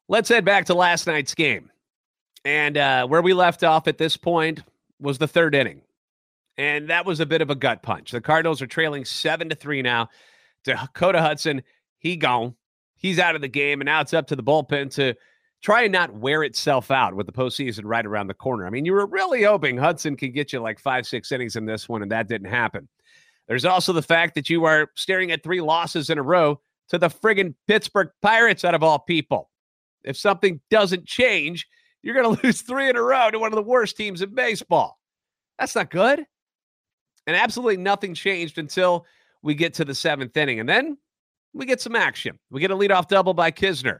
Let's 0.08 0.28
head 0.28 0.44
back 0.44 0.66
to 0.66 0.74
last 0.74 1.06
night's 1.06 1.34
game. 1.34 1.70
And 2.44 2.76
uh, 2.76 3.06
where 3.06 3.22
we 3.22 3.32
left 3.32 3.64
off 3.64 3.86
at 3.86 3.98
this 3.98 4.16
point 4.16 4.62
was 4.98 5.18
the 5.18 5.28
third 5.28 5.54
inning. 5.54 5.82
And 6.58 6.90
that 6.90 7.06
was 7.06 7.20
a 7.20 7.26
bit 7.26 7.42
of 7.42 7.50
a 7.50 7.54
gut 7.54 7.82
punch. 7.82 8.10
The 8.10 8.20
Cardinals 8.20 8.60
are 8.60 8.66
trailing 8.66 9.04
seven 9.04 9.48
to 9.48 9.54
three 9.54 9.82
now. 9.82 10.08
Dakota 10.64 11.20
Hudson, 11.20 11.62
he 11.98 12.16
gone. 12.16 12.54
He's 12.96 13.18
out 13.18 13.34
of 13.34 13.40
the 13.40 13.48
game. 13.48 13.80
And 13.80 13.86
now 13.86 14.00
it's 14.00 14.12
up 14.12 14.26
to 14.28 14.36
the 14.36 14.42
bullpen 14.42 14.92
to 14.94 15.14
try 15.62 15.82
and 15.82 15.92
not 15.92 16.14
wear 16.14 16.42
itself 16.42 16.90
out 16.90 17.14
with 17.14 17.26
the 17.26 17.32
postseason 17.32 17.82
right 17.84 18.06
around 18.06 18.28
the 18.28 18.34
corner. 18.34 18.66
I 18.66 18.70
mean, 18.70 18.84
you 18.84 18.92
were 18.92 19.06
really 19.06 19.42
hoping 19.42 19.76
Hudson 19.76 20.16
could 20.16 20.34
get 20.34 20.52
you 20.52 20.60
like 20.60 20.78
five, 20.78 21.06
six 21.06 21.30
innings 21.32 21.56
in 21.56 21.66
this 21.66 21.88
one, 21.88 22.02
and 22.02 22.10
that 22.10 22.28
didn't 22.28 22.50
happen. 22.50 22.88
There's 23.46 23.64
also 23.64 23.92
the 23.92 24.02
fact 24.02 24.34
that 24.36 24.48
you 24.48 24.64
are 24.64 24.90
staring 24.94 25.32
at 25.32 25.42
three 25.42 25.60
losses 25.60 26.08
in 26.08 26.18
a 26.18 26.22
row 26.22 26.60
to 26.88 26.98
the 26.98 27.08
friggin' 27.08 27.54
Pittsburgh 27.66 28.10
Pirates 28.22 28.64
out 28.64 28.74
of 28.74 28.82
all 28.82 28.98
people. 28.98 29.50
If 30.04 30.16
something 30.16 30.60
doesn't 30.70 31.06
change, 31.06 31.66
you're 32.02 32.14
going 32.14 32.36
to 32.36 32.46
lose 32.46 32.62
three 32.62 32.88
in 32.88 32.96
a 32.96 33.02
row 33.02 33.30
to 33.30 33.38
one 33.38 33.52
of 33.52 33.56
the 33.56 33.62
worst 33.62 33.96
teams 33.96 34.22
in 34.22 34.34
baseball. 34.34 34.98
That's 35.58 35.74
not 35.74 35.90
good. 35.90 36.24
And 37.26 37.36
absolutely 37.36 37.76
nothing 37.76 38.14
changed 38.14 38.56
until 38.56 39.04
we 39.42 39.54
get 39.54 39.74
to 39.74 39.84
the 39.84 39.94
seventh 39.94 40.36
inning. 40.36 40.60
And 40.60 40.68
then 40.68 40.96
we 41.52 41.66
get 41.66 41.80
some 41.80 41.94
action. 41.94 42.38
We 42.50 42.60
get 42.60 42.70
a 42.70 42.76
leadoff 42.76 43.08
double 43.08 43.34
by 43.34 43.50
Knizner. 43.50 43.98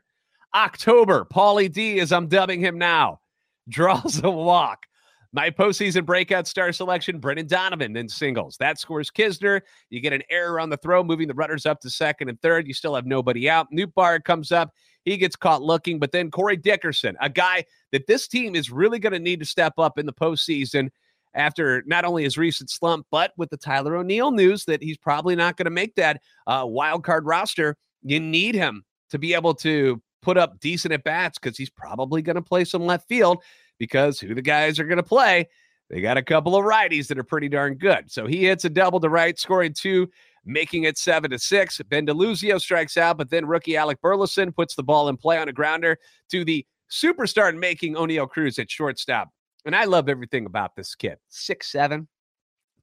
October, 0.54 1.26
Paulie 1.32 1.70
D, 1.70 2.00
as 2.00 2.12
I'm 2.12 2.26
dubbing 2.26 2.60
him 2.60 2.78
now, 2.78 3.20
draws 3.68 4.22
a 4.22 4.30
walk. 4.30 4.86
My 5.32 5.48
postseason 5.48 6.04
breakout 6.04 6.48
star 6.48 6.72
selection, 6.72 7.20
Brendan 7.20 7.46
Donovan 7.46 7.96
in 7.96 8.08
singles. 8.08 8.56
That 8.58 8.80
scores 8.80 9.12
Knizner. 9.12 9.60
You 9.88 10.00
get 10.00 10.12
an 10.12 10.22
error 10.28 10.58
on 10.58 10.70
the 10.70 10.76
throw, 10.76 11.04
moving 11.04 11.28
the 11.28 11.34
runners 11.34 11.66
up 11.66 11.80
to 11.82 11.90
second 11.90 12.28
and 12.28 12.42
third. 12.42 12.66
You 12.66 12.74
still 12.74 12.96
have 12.96 13.06
nobody 13.06 13.48
out. 13.48 13.68
Nootbaar 13.72 14.24
comes 14.24 14.50
up. 14.50 14.74
He 15.04 15.16
gets 15.16 15.36
caught 15.36 15.62
looking, 15.62 16.00
but 16.00 16.10
then 16.10 16.30
Corey 16.30 16.56
Dickerson, 16.56 17.16
a 17.20 17.30
guy 17.30 17.64
that 17.92 18.08
this 18.08 18.26
team 18.26 18.56
is 18.56 18.70
really 18.70 18.98
going 18.98 19.12
to 19.12 19.20
need 19.20 19.38
to 19.38 19.46
step 19.46 19.74
up 19.78 19.98
in 19.98 20.04
the 20.04 20.12
postseason 20.12 20.90
after 21.34 21.84
not 21.86 22.04
only 22.04 22.24
his 22.24 22.36
recent 22.36 22.68
slump, 22.68 23.06
but 23.10 23.32
with 23.36 23.50
the 23.50 23.56
Tyler 23.56 23.96
O'Neill 23.96 24.32
news 24.32 24.64
that 24.64 24.82
he's 24.82 24.98
probably 24.98 25.36
not 25.36 25.56
going 25.56 25.66
to 25.66 25.70
make 25.70 25.94
that 25.94 26.20
uh, 26.48 26.64
wild 26.66 27.04
card 27.04 27.24
roster. 27.24 27.76
You 28.02 28.18
need 28.18 28.56
him 28.56 28.84
to 29.10 29.18
be 29.18 29.32
able 29.32 29.54
to 29.54 30.02
put 30.22 30.36
up 30.36 30.60
decent 30.60 30.92
at 30.92 31.04
bats 31.04 31.38
because 31.38 31.56
he's 31.56 31.70
probably 31.70 32.22
going 32.22 32.36
to 32.36 32.42
play 32.42 32.64
some 32.64 32.86
left 32.86 33.08
field 33.08 33.42
because 33.78 34.20
who 34.20 34.34
the 34.34 34.42
guys 34.42 34.78
are 34.78 34.84
going 34.84 34.96
to 34.96 35.02
play? 35.02 35.48
They 35.88 36.00
got 36.00 36.16
a 36.16 36.22
couple 36.22 36.54
of 36.54 36.64
righties 36.64 37.08
that 37.08 37.18
are 37.18 37.24
pretty 37.24 37.48
darn 37.48 37.74
good. 37.74 38.10
So 38.10 38.26
he 38.26 38.44
hits 38.44 38.64
a 38.64 38.70
double 38.70 39.00
to 39.00 39.08
right, 39.08 39.36
scoring 39.38 39.72
two, 39.72 40.08
making 40.44 40.84
it 40.84 40.96
seven 40.96 41.30
to 41.32 41.38
six. 41.38 41.80
Ben 41.88 42.06
DeLuzio 42.06 42.60
strikes 42.60 42.96
out, 42.96 43.18
but 43.18 43.30
then 43.30 43.44
rookie 43.46 43.76
Alec 43.76 44.00
Burleson 44.00 44.52
puts 44.52 44.76
the 44.76 44.84
ball 44.84 45.08
in 45.08 45.16
play 45.16 45.38
on 45.38 45.48
a 45.48 45.52
grounder 45.52 45.98
to 46.30 46.44
the 46.44 46.64
superstar 46.90 47.56
making 47.56 47.94
Oneil 47.94 48.28
Cruz 48.28 48.58
at 48.58 48.70
shortstop. 48.70 49.30
And 49.64 49.74
I 49.74 49.84
love 49.84 50.08
everything 50.08 50.46
about 50.46 50.76
this 50.76 50.94
kid. 50.94 51.18
Six 51.28 51.70
seven, 51.70 52.08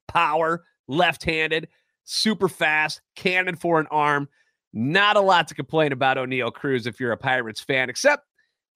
power, 0.06 0.64
left-handed, 0.86 1.68
super 2.04 2.48
fast, 2.48 3.00
cannon 3.16 3.56
for 3.56 3.80
an 3.80 3.86
arm. 3.90 4.28
Not 4.72 5.16
a 5.16 5.20
lot 5.20 5.48
to 5.48 5.54
complain 5.54 5.92
about 5.92 6.16
Oneil 6.16 6.52
Cruz 6.52 6.86
if 6.86 7.00
you're 7.00 7.12
a 7.12 7.16
Pirates 7.16 7.60
fan, 7.60 7.88
except 7.88 8.26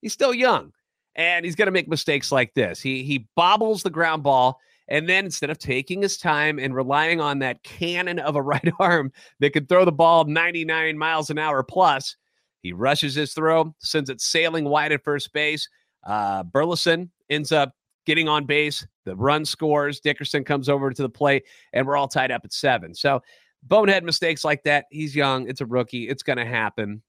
he's 0.01 0.13
still 0.13 0.33
young 0.33 0.71
and 1.15 1.45
he's 1.45 1.55
going 1.55 1.67
to 1.67 1.71
make 1.71 1.87
mistakes 1.87 2.31
like 2.31 2.53
this. 2.53 2.81
He 2.81 3.03
he 3.03 3.27
bobbles 3.35 3.83
the 3.83 3.89
ground 3.89 4.23
ball, 4.23 4.59
and 4.87 5.07
then 5.07 5.25
instead 5.25 5.49
of 5.49 5.59
taking 5.59 6.01
his 6.01 6.17
time 6.17 6.59
and 6.59 6.75
relying 6.75 7.21
on 7.21 7.39
that 7.39 7.63
cannon 7.63 8.19
of 8.19 8.35
a 8.35 8.41
right 8.41 8.71
arm 8.79 9.11
that 9.39 9.53
could 9.53 9.69
throw 9.69 9.85
the 9.85 9.91
ball 9.91 10.25
99 10.25 10.97
miles 10.97 11.29
an 11.29 11.37
hour 11.37 11.63
plus, 11.63 12.15
he 12.61 12.73
rushes 12.73 13.15
his 13.15 13.33
throw, 13.33 13.75
sends 13.79 14.09
it 14.09 14.21
sailing 14.21 14.65
wide 14.65 14.91
at 14.91 15.03
first 15.03 15.33
base. 15.33 15.67
Uh, 16.05 16.43
Burleson 16.43 17.11
ends 17.29 17.51
up 17.51 17.73
getting 18.05 18.27
on 18.27 18.45
base. 18.45 18.85
The 19.05 19.15
run 19.15 19.45
scores. 19.45 19.99
Dickerson 19.99 20.43
comes 20.43 20.69
over 20.69 20.91
to 20.91 21.01
the 21.01 21.09
plate, 21.09 21.43
and 21.73 21.85
we're 21.85 21.97
all 21.97 22.07
tied 22.07 22.31
up 22.31 22.41
at 22.43 22.53
seven. 22.53 22.93
So 22.93 23.21
bonehead 23.67 24.03
mistakes 24.03 24.43
like 24.43 24.63
that. 24.63 24.85
He's 24.91 25.15
young. 25.15 25.47
It's 25.47 25.61
a 25.61 25.65
rookie. 25.65 26.09
It's 26.09 26.23
going 26.23 26.37
to 26.37 26.45
happen. 26.45 27.01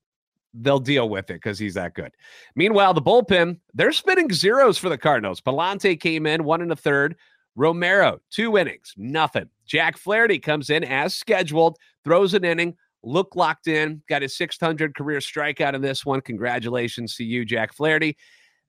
They'll 0.53 0.79
deal 0.79 1.09
with 1.09 1.31
it 1.31 1.35
because 1.35 1.59
he's 1.59 1.75
that 1.75 1.95
good. 1.95 2.13
Meanwhile, 2.55 2.95
the 2.95 3.03
bullpen, 3.03 3.59
they're 3.75 3.93
spinning 3.93 4.33
zeros 4.33 4.79
for 4.79 4.89
the 4.89 4.99
Cardinals. 4.99 5.41
Pallante 5.41 5.99
came 5.99 6.27
in, 6.27 6.45
one 6.45 6.63
and 6.63 6.73
a 6.73 6.77
third. 6.77 7.17
Romero, 7.57 8.21
two 8.31 8.59
innings, 8.59 8.95
nothing. 8.97 9.49
Jack 9.67 9.97
Flaherty 9.97 10.39
comes 10.39 10.71
in 10.71 10.83
as 10.85 11.15
scheduled, 11.15 11.79
throws 12.05 12.35
an 12.35 12.45
inning, 12.45 12.77
look 13.03 13.37
locked 13.37 13.69
in, 13.69 14.03
got 14.09 14.23
his 14.23 14.37
600 14.37 14.95
career 14.95 15.19
strikeout 15.19 15.75
in 15.75 15.81
this 15.81 16.05
one. 16.05 16.21
Congratulations 16.21 17.15
to 17.17 17.25
you, 17.25 17.45
Jack 17.45 17.73
Flaherty. 17.73 18.17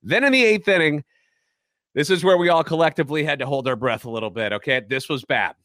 Then 0.04 0.24
in 0.24 0.32
the 0.32 0.44
eighth 0.44 0.68
inning, 0.68 1.04
this 1.96 2.10
is 2.10 2.24
where 2.24 2.38
we 2.38 2.50
all 2.50 2.64
collectively 2.64 3.24
had 3.24 3.40
to 3.40 3.46
hold 3.46 3.68
our 3.68 3.76
breath 3.76 4.06
a 4.06 4.10
little 4.10 4.30
bit. 4.30 4.54
Okay. 4.54 4.82
This 4.88 5.10
was 5.10 5.24
bad. 5.26 5.56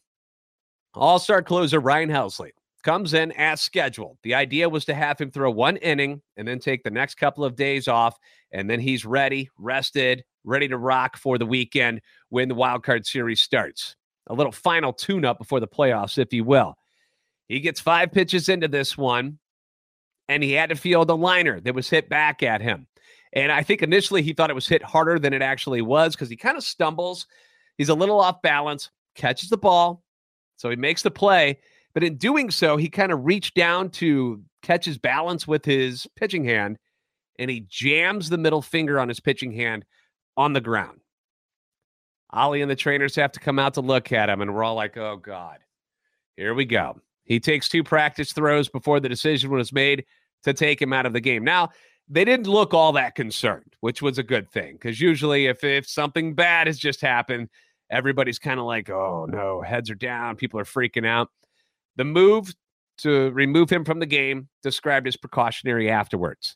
All 0.93 1.19
star 1.19 1.41
closer 1.41 1.79
Ryan 1.79 2.09
Helsley 2.09 2.51
comes 2.83 3.13
in 3.13 3.31
as 3.33 3.61
scheduled. 3.61 4.17
The 4.23 4.35
idea 4.35 4.67
was 4.67 4.85
to 4.85 4.93
have 4.93 5.19
him 5.19 5.31
throw 5.31 5.51
one 5.51 5.77
inning 5.77 6.21
and 6.35 6.47
then 6.47 6.59
take 6.59 6.83
the 6.83 6.89
next 6.89 7.15
couple 7.15 7.45
of 7.45 7.55
days 7.55 7.87
off. 7.87 8.17
And 8.51 8.69
then 8.69 8.79
he's 8.79 9.05
ready, 9.05 9.49
rested, 9.57 10.23
ready 10.43 10.67
to 10.67 10.77
rock 10.77 11.17
for 11.17 11.37
the 11.37 11.45
weekend 11.45 12.01
when 12.29 12.49
the 12.49 12.55
wild 12.55 12.83
card 12.83 13.05
series 13.05 13.41
starts. 13.41 13.95
A 14.27 14.33
little 14.33 14.51
final 14.51 14.93
tune 14.93 15.25
up 15.25 15.37
before 15.37 15.59
the 15.59 15.67
playoffs, 15.67 16.17
if 16.17 16.33
you 16.33 16.43
will. 16.43 16.75
He 17.47 17.59
gets 17.59 17.79
five 17.79 18.11
pitches 18.11 18.49
into 18.49 18.67
this 18.67 18.97
one, 18.97 19.39
and 20.29 20.41
he 20.43 20.53
had 20.53 20.69
to 20.69 20.75
field 20.75 21.09
a 21.09 21.15
liner 21.15 21.59
that 21.59 21.75
was 21.75 21.89
hit 21.89 22.07
back 22.09 22.43
at 22.43 22.61
him. 22.61 22.87
And 23.33 23.51
I 23.51 23.63
think 23.63 23.81
initially 23.81 24.21
he 24.21 24.33
thought 24.33 24.49
it 24.49 24.55
was 24.55 24.67
hit 24.67 24.83
harder 24.83 25.19
than 25.19 25.33
it 25.33 25.41
actually 25.41 25.81
was 25.81 26.15
because 26.15 26.29
he 26.29 26.37
kind 26.37 26.57
of 26.57 26.63
stumbles. 26.63 27.27
He's 27.77 27.89
a 27.89 27.95
little 27.95 28.19
off 28.19 28.41
balance, 28.41 28.89
catches 29.15 29.49
the 29.49 29.57
ball, 29.57 30.03
so 30.61 30.69
he 30.69 30.75
makes 30.75 31.01
the 31.01 31.09
play, 31.09 31.57
but 31.95 32.03
in 32.03 32.17
doing 32.17 32.51
so, 32.51 32.77
he 32.77 32.87
kind 32.87 33.11
of 33.11 33.25
reached 33.25 33.55
down 33.55 33.89
to 33.89 34.43
catch 34.61 34.85
his 34.85 34.99
balance 34.99 35.47
with 35.47 35.65
his 35.65 36.05
pitching 36.15 36.45
hand 36.45 36.77
and 37.39 37.49
he 37.49 37.65
jams 37.67 38.29
the 38.29 38.37
middle 38.37 38.61
finger 38.61 38.99
on 38.99 39.07
his 39.07 39.19
pitching 39.19 39.51
hand 39.51 39.83
on 40.37 40.53
the 40.53 40.61
ground. 40.61 40.99
Oli 42.31 42.61
and 42.61 42.69
the 42.69 42.75
trainers 42.75 43.15
have 43.15 43.31
to 43.31 43.39
come 43.39 43.57
out 43.57 43.73
to 43.73 43.81
look 43.81 44.11
at 44.11 44.29
him, 44.29 44.39
and 44.39 44.53
we're 44.53 44.63
all 44.63 44.75
like, 44.75 44.95
oh, 44.97 45.17
God, 45.17 45.57
here 46.37 46.53
we 46.53 46.65
go. 46.65 47.01
He 47.23 47.39
takes 47.39 47.67
two 47.67 47.83
practice 47.83 48.31
throws 48.31 48.69
before 48.69 48.99
the 48.99 49.09
decision 49.09 49.49
was 49.49 49.73
made 49.73 50.05
to 50.43 50.53
take 50.53 50.79
him 50.79 50.93
out 50.93 51.07
of 51.07 51.13
the 51.13 51.19
game. 51.19 51.43
Now, 51.43 51.69
they 52.07 52.23
didn't 52.23 52.47
look 52.47 52.75
all 52.75 52.91
that 52.91 53.15
concerned, 53.15 53.73
which 53.79 54.03
was 54.03 54.19
a 54.19 54.23
good 54.23 54.47
thing 54.51 54.73
because 54.73 55.01
usually, 55.01 55.47
if, 55.47 55.63
if 55.63 55.89
something 55.89 56.35
bad 56.35 56.67
has 56.67 56.77
just 56.77 57.01
happened, 57.01 57.49
everybody's 57.91 58.39
kind 58.39 58.59
of 58.59 58.65
like, 58.65 58.89
oh 58.89 59.27
no, 59.29 59.61
heads 59.61 59.89
are 59.89 59.95
down, 59.95 60.37
people 60.37 60.59
are 60.59 60.65
freaking 60.65 61.05
out. 61.05 61.29
The 61.97 62.05
move 62.05 62.53
to 62.99 63.31
remove 63.31 63.69
him 63.69 63.83
from 63.83 63.99
the 63.99 64.05
game 64.05 64.47
described 64.63 65.07
as 65.07 65.17
precautionary 65.17 65.89
afterwards. 65.89 66.55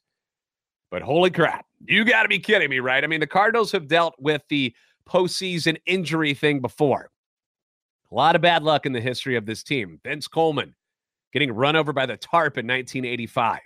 But 0.89 1.01
holy 1.01 1.29
crap, 1.29 1.65
you 1.85 2.05
got 2.05 2.23
to 2.23 2.29
be 2.29 2.39
kidding 2.39 2.69
me, 2.69 2.79
right? 2.79 3.03
I 3.03 3.07
mean, 3.07 3.19
the 3.19 3.27
Cardinals 3.27 3.71
have 3.73 3.87
dealt 3.87 4.15
with 4.17 4.41
the 4.49 4.73
postseason 5.07 5.77
injury 5.85 6.33
thing 6.33 6.61
before. 6.61 7.09
A 8.11 8.15
lot 8.15 8.35
of 8.35 8.41
bad 8.41 8.63
luck 8.63 8.85
in 8.85 8.93
the 8.93 9.01
history 9.01 9.35
of 9.35 9.45
this 9.45 9.63
team. 9.63 9.99
Vince 10.03 10.27
Coleman 10.27 10.75
getting 11.33 11.51
run 11.51 11.75
over 11.75 11.91
by 11.91 12.05
the 12.05 12.15
tarp 12.15 12.57
in 12.57 12.65
1985. 12.65 13.59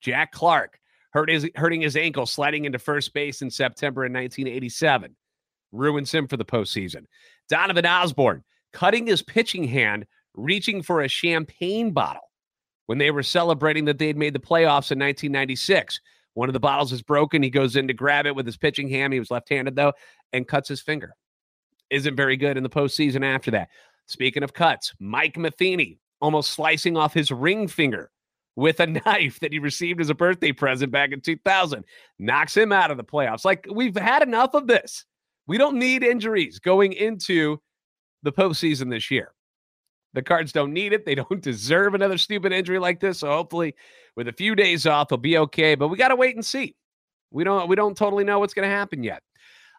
Jack 0.00 0.30
Clark 0.30 0.78
hurt 1.10 1.28
his, 1.28 1.48
hurting 1.56 1.80
his 1.80 1.96
ankle 1.96 2.26
sliding 2.26 2.64
into 2.64 2.78
first 2.78 3.12
base 3.12 3.42
in 3.42 3.50
September 3.50 4.04
in 4.04 4.12
1987 4.12 5.16
ruins 5.72 6.12
him 6.12 6.28
for 6.28 6.36
the 6.36 6.44
postseason. 6.44 7.06
Donovan 7.48 7.86
Osborne 7.86 8.44
cutting 8.72 9.06
his 9.06 9.22
pitching 9.22 9.64
hand, 9.64 10.06
reaching 10.34 10.82
for 10.82 11.02
a 11.02 11.08
champagne 11.08 11.90
bottle 11.90 12.30
when 12.86 12.98
they 12.98 13.10
were 13.10 13.22
celebrating 13.22 13.84
that 13.84 13.98
they'd 13.98 14.16
made 14.16 14.34
the 14.34 14.38
playoffs 14.38 14.90
in 14.90 14.98
1996. 14.98 16.00
One 16.34 16.48
of 16.48 16.54
the 16.54 16.60
bottles 16.60 16.92
is 16.92 17.02
broken. 17.02 17.42
He 17.42 17.50
goes 17.50 17.76
in 17.76 17.86
to 17.88 17.94
grab 17.94 18.26
it 18.26 18.34
with 18.34 18.46
his 18.46 18.56
pitching 18.56 18.88
hand. 18.88 19.12
He 19.12 19.18
was 19.18 19.30
left 19.30 19.50
handed, 19.50 19.76
though, 19.76 19.92
and 20.32 20.48
cuts 20.48 20.68
his 20.68 20.80
finger. 20.80 21.14
Isn't 21.90 22.16
very 22.16 22.36
good 22.36 22.56
in 22.56 22.62
the 22.62 22.70
postseason 22.70 23.24
after 23.24 23.50
that. 23.50 23.68
Speaking 24.06 24.42
of 24.42 24.54
cuts, 24.54 24.94
Mike 24.98 25.36
Matheny 25.36 25.98
almost 26.20 26.52
slicing 26.52 26.96
off 26.96 27.12
his 27.12 27.30
ring 27.30 27.68
finger 27.68 28.10
with 28.56 28.80
a 28.80 28.86
knife 29.06 29.40
that 29.40 29.52
he 29.52 29.58
received 29.58 30.00
as 30.00 30.10
a 30.10 30.14
birthday 30.14 30.52
present 30.52 30.90
back 30.90 31.12
in 31.12 31.20
2000. 31.20 31.84
Knocks 32.18 32.56
him 32.56 32.72
out 32.72 32.90
of 32.90 32.96
the 32.96 33.04
playoffs. 33.04 33.44
Like, 33.44 33.66
we've 33.70 33.96
had 33.96 34.22
enough 34.22 34.54
of 34.54 34.66
this. 34.66 35.04
We 35.52 35.58
don't 35.58 35.76
need 35.76 36.02
injuries 36.02 36.58
going 36.58 36.94
into 36.94 37.60
the 38.22 38.32
postseason 38.32 38.88
this 38.88 39.10
year. 39.10 39.34
The 40.14 40.22
Cards 40.22 40.50
don't 40.50 40.72
need 40.72 40.94
it. 40.94 41.04
They 41.04 41.14
don't 41.14 41.42
deserve 41.42 41.92
another 41.92 42.16
stupid 42.16 42.52
injury 42.54 42.78
like 42.78 43.00
this. 43.00 43.18
So 43.18 43.28
hopefully, 43.28 43.74
with 44.16 44.28
a 44.28 44.32
few 44.32 44.54
days 44.54 44.86
off, 44.86 45.08
they'll 45.08 45.18
be 45.18 45.36
okay. 45.36 45.74
But 45.74 45.88
we 45.88 45.98
got 45.98 46.08
to 46.08 46.16
wait 46.16 46.36
and 46.36 46.42
see. 46.42 46.74
We 47.30 47.44
don't 47.44 47.68
we 47.68 47.76
don't 47.76 47.94
totally 47.94 48.24
know 48.24 48.38
what's 48.38 48.54
going 48.54 48.66
to 48.66 48.74
happen 48.74 49.04
yet. 49.04 49.22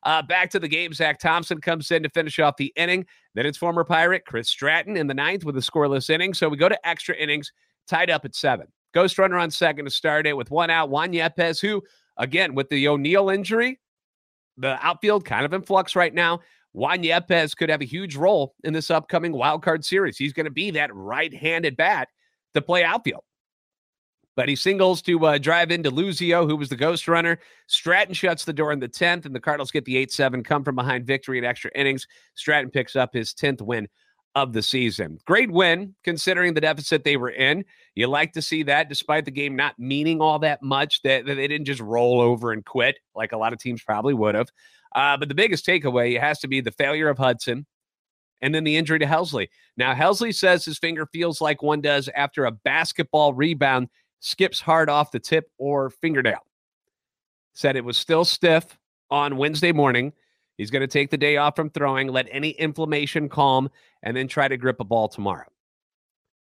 Uh, 0.03 0.21
back 0.21 0.51
to 0.51 0.59
the 0.59 0.67
game. 0.67 0.93
Zach 0.93 1.17
Thompson 1.17 1.59
comes 1.59 1.89
in 1.89 2.03
to 2.03 2.09
finish 2.09 2.37
off 2.37 2.55
the 2.55 2.71
inning. 2.75 3.07
Then 3.33 3.47
it's 3.47 3.57
former 3.57 3.83
Pirate 3.83 4.25
Chris 4.27 4.49
Stratton 4.49 4.95
in 4.95 5.07
the 5.07 5.15
ninth 5.15 5.43
with 5.43 5.57
a 5.57 5.61
scoreless 5.61 6.11
inning. 6.11 6.35
So 6.35 6.49
we 6.49 6.57
go 6.57 6.69
to 6.69 6.87
extra 6.87 7.15
innings, 7.15 7.51
tied 7.87 8.11
up 8.11 8.25
at 8.25 8.35
seven. 8.35 8.67
Ghost 8.93 9.17
runner 9.17 9.39
on 9.39 9.49
second 9.49 9.85
to 9.85 9.91
start 9.91 10.27
it 10.27 10.37
with 10.37 10.51
one 10.51 10.69
out. 10.69 10.91
Juan 10.91 11.13
Yepez, 11.13 11.59
who, 11.59 11.81
again, 12.17 12.53
with 12.53 12.69
the 12.69 12.87
O'Neill 12.87 13.31
injury, 13.31 13.79
the 14.57 14.77
outfield 14.85 15.25
kind 15.25 15.45
of 15.45 15.53
in 15.53 15.61
flux 15.61 15.95
right 15.95 16.13
now. 16.13 16.41
Juan 16.73 17.03
Yepez 17.03 17.55
could 17.55 17.69
have 17.69 17.81
a 17.81 17.85
huge 17.85 18.15
role 18.15 18.55
in 18.63 18.73
this 18.73 18.89
upcoming 18.89 19.31
wild 19.31 19.63
card 19.63 19.85
series. 19.85 20.17
He's 20.17 20.33
going 20.33 20.45
to 20.45 20.51
be 20.51 20.71
that 20.71 20.93
right-handed 20.93 21.77
bat 21.77 22.09
to 22.55 22.61
play 22.61 22.83
outfield. 22.83 23.23
But 24.35 24.49
he 24.49 24.55
singles 24.55 25.03
to 25.03 25.23
uh, 25.27 25.37
drive 25.37 25.69
in 25.69 25.83
DeLuzio, 25.83 26.47
who 26.47 26.55
was 26.55 26.69
the 26.69 26.75
ghost 26.75 27.07
runner. 27.07 27.39
Stratton 27.67 28.15
shuts 28.15 28.45
the 28.45 28.53
door 28.53 28.71
in 28.71 28.79
the 28.79 28.89
10th, 28.89 29.25
and 29.25 29.35
the 29.35 29.39
Cardinals 29.39 29.69
get 29.69 29.85
the 29.85 29.97
8 29.97 30.11
7, 30.11 30.43
come 30.43 30.63
from 30.63 30.75
behind 30.75 31.05
victory 31.05 31.37
in 31.37 31.45
extra 31.45 31.69
innings. 31.75 32.07
Stratton 32.33 32.71
picks 32.71 32.95
up 32.95 33.13
his 33.13 33.33
10th 33.33 33.61
win 33.61 33.87
of 34.35 34.53
the 34.53 34.63
season. 34.63 35.19
Great 35.25 35.51
win 35.51 35.95
considering 36.03 36.53
the 36.53 36.61
deficit 36.61 37.03
they 37.03 37.17
were 37.17 37.29
in. 37.29 37.63
You 37.95 38.07
like 38.07 38.33
to 38.33 38.41
see 38.41 38.63
that 38.63 38.89
despite 38.89 39.25
the 39.25 39.31
game 39.31 39.55
not 39.55 39.77
meaning 39.77 40.21
all 40.21 40.39
that 40.39 40.63
much, 40.63 41.01
that, 41.03 41.25
that 41.25 41.35
they 41.35 41.47
didn't 41.47 41.65
just 41.65 41.81
roll 41.81 42.19
over 42.19 42.51
and 42.51 42.65
quit 42.65 42.97
like 43.15 43.31
a 43.31 43.37
lot 43.37 43.53
of 43.53 43.59
teams 43.59 43.83
probably 43.83 44.13
would 44.13 44.35
have. 44.35 44.49
Uh, 44.95 45.17
but 45.17 45.29
the 45.29 45.35
biggest 45.35 45.65
takeaway 45.65 46.19
has 46.19 46.39
to 46.39 46.47
be 46.47 46.61
the 46.61 46.71
failure 46.71 47.09
of 47.09 47.17
Hudson 47.17 47.65
and 48.41 48.53
then 48.53 48.63
the 48.63 48.75
injury 48.75 48.99
to 48.99 49.05
Helsley. 49.05 49.49
Now, 49.77 49.93
Helsley 49.93 50.35
says 50.35 50.65
his 50.65 50.77
finger 50.77 51.05
feels 51.05 51.39
like 51.39 51.61
one 51.61 51.81
does 51.81 52.09
after 52.15 52.45
a 52.45 52.51
basketball 52.51 53.33
rebound 53.33 53.87
skips 54.19 54.59
hard 54.59 54.89
off 54.89 55.11
the 55.11 55.19
tip 55.19 55.45
or 55.57 55.89
fingernail. 55.89 56.45
Said 57.53 57.75
it 57.75 57.85
was 57.85 57.97
still 57.97 58.25
stiff 58.25 58.77
on 59.09 59.37
Wednesday 59.37 59.71
morning. 59.71 60.11
He's 60.57 60.71
going 60.71 60.81
to 60.81 60.87
take 60.87 61.09
the 61.09 61.17
day 61.17 61.37
off 61.37 61.55
from 61.55 61.69
throwing, 61.69 62.07
let 62.07 62.27
any 62.31 62.51
inflammation 62.51 63.29
calm, 63.29 63.69
and 64.03 64.15
then 64.15 64.27
try 64.27 64.47
to 64.47 64.57
grip 64.57 64.79
a 64.79 64.83
ball 64.83 65.07
tomorrow. 65.07 65.47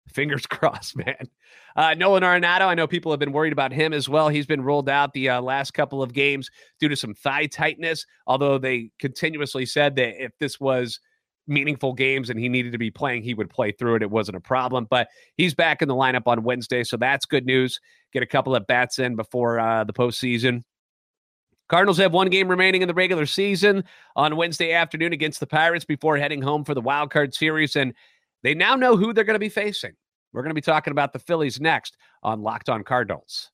Fingers 0.09 0.47
crossed, 0.47 0.97
man. 0.97 1.29
Uh, 1.77 1.95
Nolan 1.95 2.23
Arenado, 2.23 2.63
I 2.63 2.75
know 2.75 2.87
people 2.87 3.13
have 3.13 3.21
been 3.21 3.33
worried 3.33 3.53
about 3.53 3.73
him 3.73 3.93
as 3.93 4.09
well. 4.09 4.29
He's 4.29 4.47
been 4.47 4.63
ruled 4.63 4.89
out 4.89 5.13
the 5.13 5.29
uh, 5.29 5.41
last 5.41 5.73
couple 5.73 6.03
of 6.03 6.13
games 6.13 6.51
due 6.81 6.89
to 6.89 6.97
some 6.97 7.15
thigh 7.15 7.47
tightness, 7.47 8.07
although 8.27 8.59
they 8.59 8.91
continuously 8.99 9.67
said 9.67 9.97
that 9.97 10.23
if 10.23 10.33
this 10.39 10.59
was 10.59 10.99
meaningful 11.47 11.93
games 11.93 12.31
and 12.31 12.39
he 12.39 12.49
needed 12.49 12.73
to 12.73 12.79
be 12.79 12.91
playing, 12.91 13.23
he 13.23 13.35
would 13.35 13.51
play 13.51 13.73
through 13.73 13.97
it. 13.97 14.03
It 14.03 14.11
wasn't 14.11 14.37
a 14.37 14.41
problem, 14.41 14.87
but 14.89 15.09
he's 15.37 15.55
back 15.55 15.83
in 15.83 15.89
the 15.89 15.95
lineup 15.95 16.27
on 16.27 16.43
Wednesday, 16.43 16.85
so 16.85 16.97
that's 16.97 17.27
good 17.27 17.47
news. 17.47 17.81
Get 18.13 18.23
a 18.23 18.27
couple 18.27 18.55
of 18.55 18.67
bats 18.67 18.99
in 18.99 19.17
before 19.17 19.61
uh, 19.61 19.85
the 19.85 19.93
postseason. 19.93 20.63
Cardinals 21.71 21.99
have 21.99 22.13
one 22.13 22.29
game 22.31 22.49
remaining 22.49 22.83
in 22.83 22.89
the 22.89 22.95
regular 22.95 23.27
season 23.27 23.85
on 24.17 24.35
Wednesday 24.35 24.73
afternoon 24.73 25.13
against 25.13 25.39
the 25.39 25.47
Pirates 25.47 25.85
before 25.85 26.19
heading 26.19 26.43
home 26.43 26.65
for 26.65 26.75
the 26.75 26.81
wild 26.81 27.13
card 27.13 27.33
series, 27.33 27.77
and 27.77 27.95
they 28.43 28.55
now 28.55 28.75
know 28.75 28.97
who 28.97 29.13
they're 29.13 29.23
going 29.23 29.37
to 29.37 29.39
be 29.39 29.49
facing. 29.49 29.93
We're 30.33 30.43
going 30.43 30.51
to 30.51 30.55
be 30.55 30.61
talking 30.61 30.91
about 30.91 31.13
the 31.13 31.21
Phillies 31.21 31.61
next 31.61 31.97
on 32.25 32.43
Locked 32.43 32.69
On 32.69 32.83
Cardinals. 32.83 33.53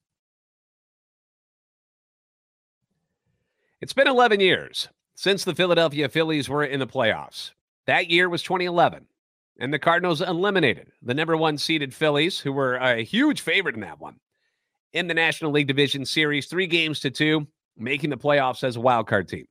It's 3.82 3.92
been 3.92 4.08
11 4.08 4.40
years 4.40 4.88
since 5.14 5.44
the 5.44 5.54
Philadelphia 5.54 6.08
Phillies 6.08 6.48
were 6.48 6.64
in 6.64 6.80
the 6.80 6.86
playoffs. 6.86 7.50
That 7.86 8.08
year 8.08 8.30
was 8.30 8.42
2011, 8.42 9.04
and 9.60 9.74
the 9.74 9.78
Cardinals 9.78 10.22
eliminated 10.22 10.90
the 11.02 11.12
number 11.12 11.36
one 11.36 11.58
seeded 11.58 11.92
Phillies, 11.92 12.40
who 12.40 12.54
were 12.54 12.76
a 12.76 13.04
huge 13.04 13.42
favorite 13.42 13.74
in 13.74 13.82
that 13.82 14.00
one, 14.00 14.20
in 14.94 15.06
the 15.06 15.12
National 15.12 15.52
League 15.52 15.66
Division 15.66 16.06
Series, 16.06 16.46
three 16.46 16.66
games 16.66 17.00
to 17.00 17.10
two, 17.10 17.46
making 17.76 18.10
the 18.10 18.16
playoffs 18.16 18.64
as 18.64 18.76
a 18.76 18.80
wild 18.80 19.06
card 19.06 19.28
team. 19.28 19.46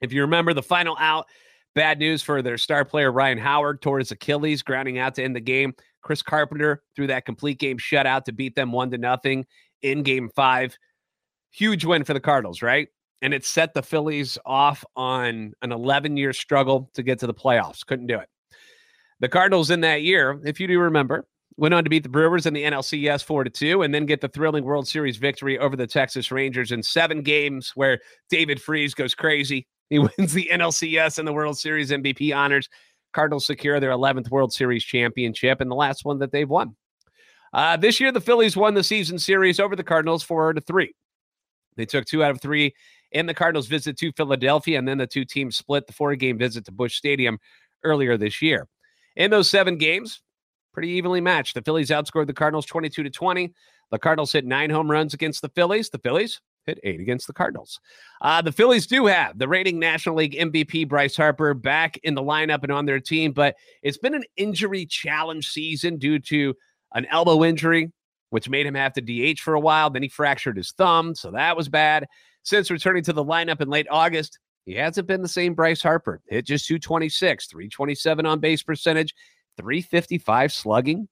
If 0.00 0.12
you 0.12 0.22
remember 0.22 0.54
the 0.54 0.62
final 0.62 0.96
out, 0.98 1.26
bad 1.74 1.98
news 1.98 2.22
for 2.22 2.42
their 2.42 2.58
star 2.58 2.84
player 2.84 3.10
Ryan 3.10 3.38
Howard 3.38 3.82
tore 3.82 3.98
his 3.98 4.10
Achilles, 4.10 4.62
grounding 4.62 4.98
out 4.98 5.14
to 5.16 5.24
end 5.24 5.34
the 5.34 5.40
game. 5.40 5.74
Chris 6.02 6.22
Carpenter 6.22 6.82
threw 6.94 7.06
that 7.08 7.24
complete 7.24 7.58
game 7.58 7.78
shutout 7.78 8.24
to 8.24 8.32
beat 8.32 8.54
them 8.54 8.72
one 8.72 8.90
to 8.90 8.98
nothing 8.98 9.46
in 9.82 10.02
game 10.02 10.30
five. 10.34 10.76
Huge 11.50 11.84
win 11.84 12.04
for 12.04 12.14
the 12.14 12.20
Cardinals, 12.20 12.62
right? 12.62 12.88
and 13.22 13.34
it 13.34 13.44
set 13.44 13.74
the 13.74 13.82
Phillies 13.82 14.38
off 14.46 14.84
on 14.96 15.52
an 15.62 15.72
11 15.72 16.16
year 16.16 16.32
struggle 16.32 16.90
to 16.94 17.02
get 17.02 17.18
to 17.20 17.26
the 17.26 17.34
playoffs. 17.34 17.84
Couldn't 17.84 18.06
do 18.06 18.18
it. 18.18 18.28
The 19.20 19.28
Cardinals 19.28 19.70
in 19.70 19.80
that 19.80 20.02
year, 20.02 20.40
if 20.44 20.60
you 20.60 20.68
do 20.68 20.78
remember, 20.78 21.26
went 21.58 21.74
on 21.74 21.84
to 21.84 21.90
beat 21.90 22.04
the 22.04 22.08
Brewers 22.08 22.46
in 22.46 22.54
the 22.54 22.64
NLCS 22.64 23.24
4 23.24 23.44
to 23.44 23.50
2 23.50 23.82
and 23.82 23.92
then 23.92 24.06
get 24.06 24.20
the 24.20 24.28
thrilling 24.28 24.64
World 24.64 24.88
Series 24.88 25.16
victory 25.18 25.58
over 25.58 25.76
the 25.76 25.86
Texas 25.86 26.30
Rangers 26.30 26.72
in 26.72 26.82
7 26.82 27.22
games 27.22 27.72
where 27.74 28.00
David 28.30 28.62
Freese 28.62 28.94
goes 28.94 29.14
crazy. 29.14 29.66
He 29.90 29.98
wins 30.18 30.32
the 30.32 30.48
NLCS 30.50 31.18
and 31.18 31.28
the 31.28 31.32
World 31.32 31.58
Series 31.58 31.90
MVP 31.90 32.34
honors. 32.34 32.68
Cardinals 33.12 33.46
secure 33.46 33.80
their 33.80 33.90
11th 33.90 34.30
World 34.30 34.52
Series 34.52 34.84
championship 34.84 35.60
and 35.60 35.70
the 35.70 35.74
last 35.74 36.04
one 36.04 36.18
that 36.20 36.32
they've 36.32 36.48
won. 36.48 36.76
Uh, 37.52 37.76
this 37.76 37.98
year, 37.98 38.12
the 38.12 38.20
Phillies 38.20 38.56
won 38.56 38.74
the 38.74 38.84
season 38.84 39.18
series 39.18 39.58
over 39.58 39.74
the 39.74 39.84
Cardinals 39.84 40.22
4 40.22 40.52
to 40.54 40.60
3. 40.60 40.94
They 41.76 41.86
took 41.86 42.04
two 42.04 42.22
out 42.22 42.32
of 42.32 42.40
three 42.40 42.74
and 43.12 43.28
the 43.28 43.34
Cardinals 43.34 43.66
visit 43.66 43.96
to 43.98 44.12
Philadelphia, 44.12 44.78
and 44.78 44.86
then 44.86 44.98
the 44.98 45.06
two 45.06 45.24
teams 45.24 45.56
split 45.56 45.86
the 45.86 45.92
four 45.92 46.14
game 46.14 46.38
visit 46.38 46.64
to 46.66 46.72
Busch 46.72 46.96
Stadium 46.96 47.38
earlier 47.84 48.16
this 48.16 48.42
year. 48.42 48.66
In 49.16 49.30
those 49.30 49.48
seven 49.48 49.78
games, 49.78 50.20
pretty 50.78 50.92
evenly 50.92 51.20
matched. 51.20 51.56
The 51.56 51.62
Phillies 51.62 51.90
outscored 51.90 52.28
the 52.28 52.32
Cardinals 52.32 52.64
22 52.64 53.02
to 53.02 53.10
20. 53.10 53.52
The 53.90 53.98
Cardinals 53.98 54.30
hit 54.30 54.44
nine 54.44 54.70
home 54.70 54.88
runs 54.88 55.12
against 55.12 55.42
the 55.42 55.48
Phillies. 55.48 55.90
The 55.90 55.98
Phillies 55.98 56.40
hit 56.66 56.78
eight 56.84 57.00
against 57.00 57.26
the 57.26 57.32
Cardinals. 57.32 57.80
Uh, 58.20 58.40
the 58.42 58.52
Phillies 58.52 58.86
do 58.86 59.06
have 59.06 59.36
the 59.36 59.48
reigning 59.48 59.80
National 59.80 60.14
League 60.14 60.36
MVP 60.36 60.88
Bryce 60.88 61.16
Harper 61.16 61.52
back 61.52 61.96
in 62.04 62.14
the 62.14 62.22
lineup 62.22 62.62
and 62.62 62.70
on 62.70 62.86
their 62.86 63.00
team, 63.00 63.32
but 63.32 63.56
it's 63.82 63.98
been 63.98 64.14
an 64.14 64.22
injury 64.36 64.86
challenge 64.86 65.48
season 65.48 65.98
due 65.98 66.20
to 66.20 66.54
an 66.94 67.06
elbow 67.06 67.42
injury, 67.42 67.90
which 68.30 68.48
made 68.48 68.64
him 68.64 68.76
have 68.76 68.92
to 68.92 69.00
DH 69.00 69.40
for 69.40 69.54
a 69.54 69.60
while. 69.60 69.90
Then 69.90 70.04
he 70.04 70.08
fractured 70.08 70.58
his 70.58 70.70
thumb, 70.70 71.16
so 71.16 71.32
that 71.32 71.56
was 71.56 71.68
bad. 71.68 72.06
Since 72.44 72.70
returning 72.70 73.02
to 73.02 73.12
the 73.12 73.24
lineup 73.24 73.60
in 73.60 73.68
late 73.68 73.88
August, 73.90 74.38
he 74.64 74.74
hasn't 74.74 75.08
been 75.08 75.22
the 75.22 75.28
same 75.28 75.54
Bryce 75.54 75.82
Harper. 75.82 76.20
Hit 76.28 76.46
just 76.46 76.68
226, 76.68 77.48
327 77.48 78.26
on 78.26 78.38
base 78.38 78.62
percentage, 78.62 79.12
355 79.58 80.52
slugging 80.52 81.08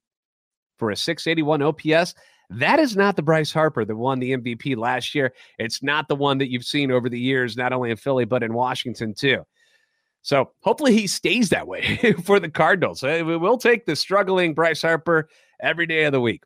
for 0.79 0.91
a 0.91 0.97
681 0.97 1.63
OPS. 1.63 2.15
That 2.49 2.79
is 2.79 2.97
not 2.97 3.17
the 3.17 3.23
Bryce 3.23 3.53
Harper 3.53 3.85
that 3.85 3.97
won 3.97 4.21
the 4.21 4.37
MVP 4.37 4.77
last 4.77 5.15
year. 5.15 5.33
It's 5.59 5.83
not 5.83 6.09
the 6.09 6.15
one 6.15 6.39
that 6.39 6.51
you've 6.51 6.65
seen 6.65 6.93
over 6.93 7.09
the 7.09 7.19
years, 7.19 7.57
not 7.57 7.73
only 7.73 7.91
in 7.91 7.97
Philly, 7.97 8.25
but 8.25 8.43
in 8.43 8.55
Washington 8.55 9.15
too. 9.15 9.45
So 10.23 10.53
hopefully 10.61 10.93
he 10.93 11.07
stays 11.07 11.51
that 11.51 11.67
way 11.67 12.15
for 12.25 12.41
the 12.41 12.51
Cardinals. 12.51 13.03
We 13.03 13.23
will 13.23 13.59
take 13.59 13.87
the 13.87 13.97
struggling 13.97 14.55
Bryce 14.55 14.83
Harper 14.83 15.29
every 15.61 15.87
day 15.87 16.05
of 16.05 16.13
the 16.13 16.21
week. 16.21 16.43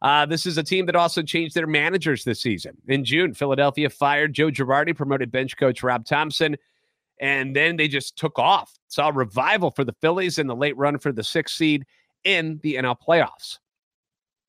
Uh, 0.00 0.26
this 0.26 0.46
is 0.46 0.58
a 0.58 0.62
team 0.62 0.86
that 0.86 0.94
also 0.94 1.22
changed 1.22 1.54
their 1.56 1.66
managers 1.66 2.22
this 2.22 2.40
season. 2.40 2.76
In 2.86 3.04
June, 3.04 3.34
Philadelphia 3.34 3.90
fired 3.90 4.32
Joe 4.32 4.50
Girardi, 4.50 4.94
promoted 4.94 5.32
bench 5.32 5.56
coach 5.56 5.82
Rob 5.82 6.04
Thomson, 6.04 6.56
and 7.20 7.54
then 7.54 7.76
they 7.76 7.88
just 7.88 8.16
took 8.16 8.38
off. 8.38 8.72
Saw 8.88 9.10
revival 9.14 9.70
for 9.70 9.84
the 9.84 9.94
Phillies 10.00 10.38
in 10.38 10.46
the 10.46 10.56
late 10.56 10.76
run 10.76 10.98
for 10.98 11.12
the 11.12 11.24
sixth 11.24 11.56
seed 11.56 11.84
in 12.24 12.60
the 12.62 12.74
NL 12.74 12.96
playoffs. 13.06 13.58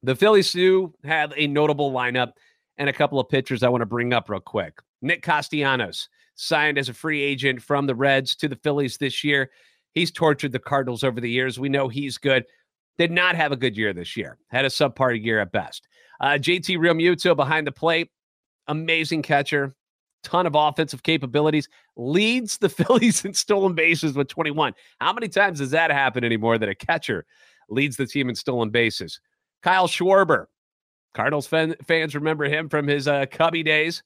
The 0.04 0.16
Phillies 0.16 0.52
do 0.52 0.94
have 1.04 1.34
a 1.36 1.48
notable 1.48 1.92
lineup 1.92 2.34
and 2.78 2.90
a 2.90 2.94
couple 2.94 3.20
of 3.20 3.30
pitchers 3.30 3.64
I 3.64 3.70
want 3.70 3.82
to 3.82 3.86
bring 3.86 4.14
up 4.14 4.30
real 4.30 4.40
quick. 4.40 4.80
Nick 5.02 5.22
Castellanos 5.22 6.08
signed 6.36 6.78
as 6.78 6.88
a 6.88 6.94
free 6.94 7.22
agent 7.22 7.62
from 7.62 7.86
the 7.86 7.96
Reds 7.96 8.36
to 8.38 8.48
the 8.48 8.56
Phillies 8.56 8.98
this 8.98 9.24
year. 9.24 9.50
He's 9.94 10.12
tortured 10.12 10.54
the 10.54 10.60
Cardinals 10.60 11.04
over 11.04 11.20
the 11.20 11.30
years. 11.30 11.60
We 11.60 11.68
know 11.68 11.90
he's 11.90 12.18
good 12.18 12.46
did 13.00 13.12
not 13.12 13.36
have 13.36 13.54
a 13.54 13.56
good 13.56 13.78
year 13.78 13.94
this 13.94 14.18
year. 14.18 14.38
Had 14.50 14.66
a 14.66 14.68
subpar 14.68 15.24
year 15.24 15.40
at 15.40 15.54
best. 15.54 15.88
Uh, 16.20 16.32
JT 16.32 16.78
Realmuto 16.78 17.34
behind 17.34 17.66
the 17.66 17.72
plate, 17.72 18.12
amazing 18.68 19.22
catcher, 19.22 19.74
ton 20.24 20.46
of 20.46 20.56
offensive 20.56 21.04
capabilities, 21.04 21.68
leads 21.96 22.58
the 22.58 22.70
Phillies 22.70 23.26
in 23.26 23.34
stolen 23.34 23.74
bases 23.74 24.14
with 24.14 24.28
21. 24.28 24.74
How 25.00 25.14
many 25.14 25.28
times 25.28 25.60
does 25.60 25.72
that 25.72 25.92
happen 25.92 26.24
anymore 26.24 26.58
that 26.58 26.70
a 26.70 26.76
catcher 26.76 27.26
leads 27.70 27.98
the 27.98 28.06
team 28.06 28.30
in 28.30 28.36
stolen 28.36 28.70
bases? 28.70 29.20
Kyle 29.64 29.88
Schwarber, 29.88 30.46
Cardinals 31.14 31.48
fan, 31.48 31.76
fans 31.86 32.16
remember 32.16 32.46
him 32.46 32.70
from 32.70 32.88
his 32.88 33.08
uh, 33.08 33.26
Cubby 33.32 33.64
days, 33.64 34.04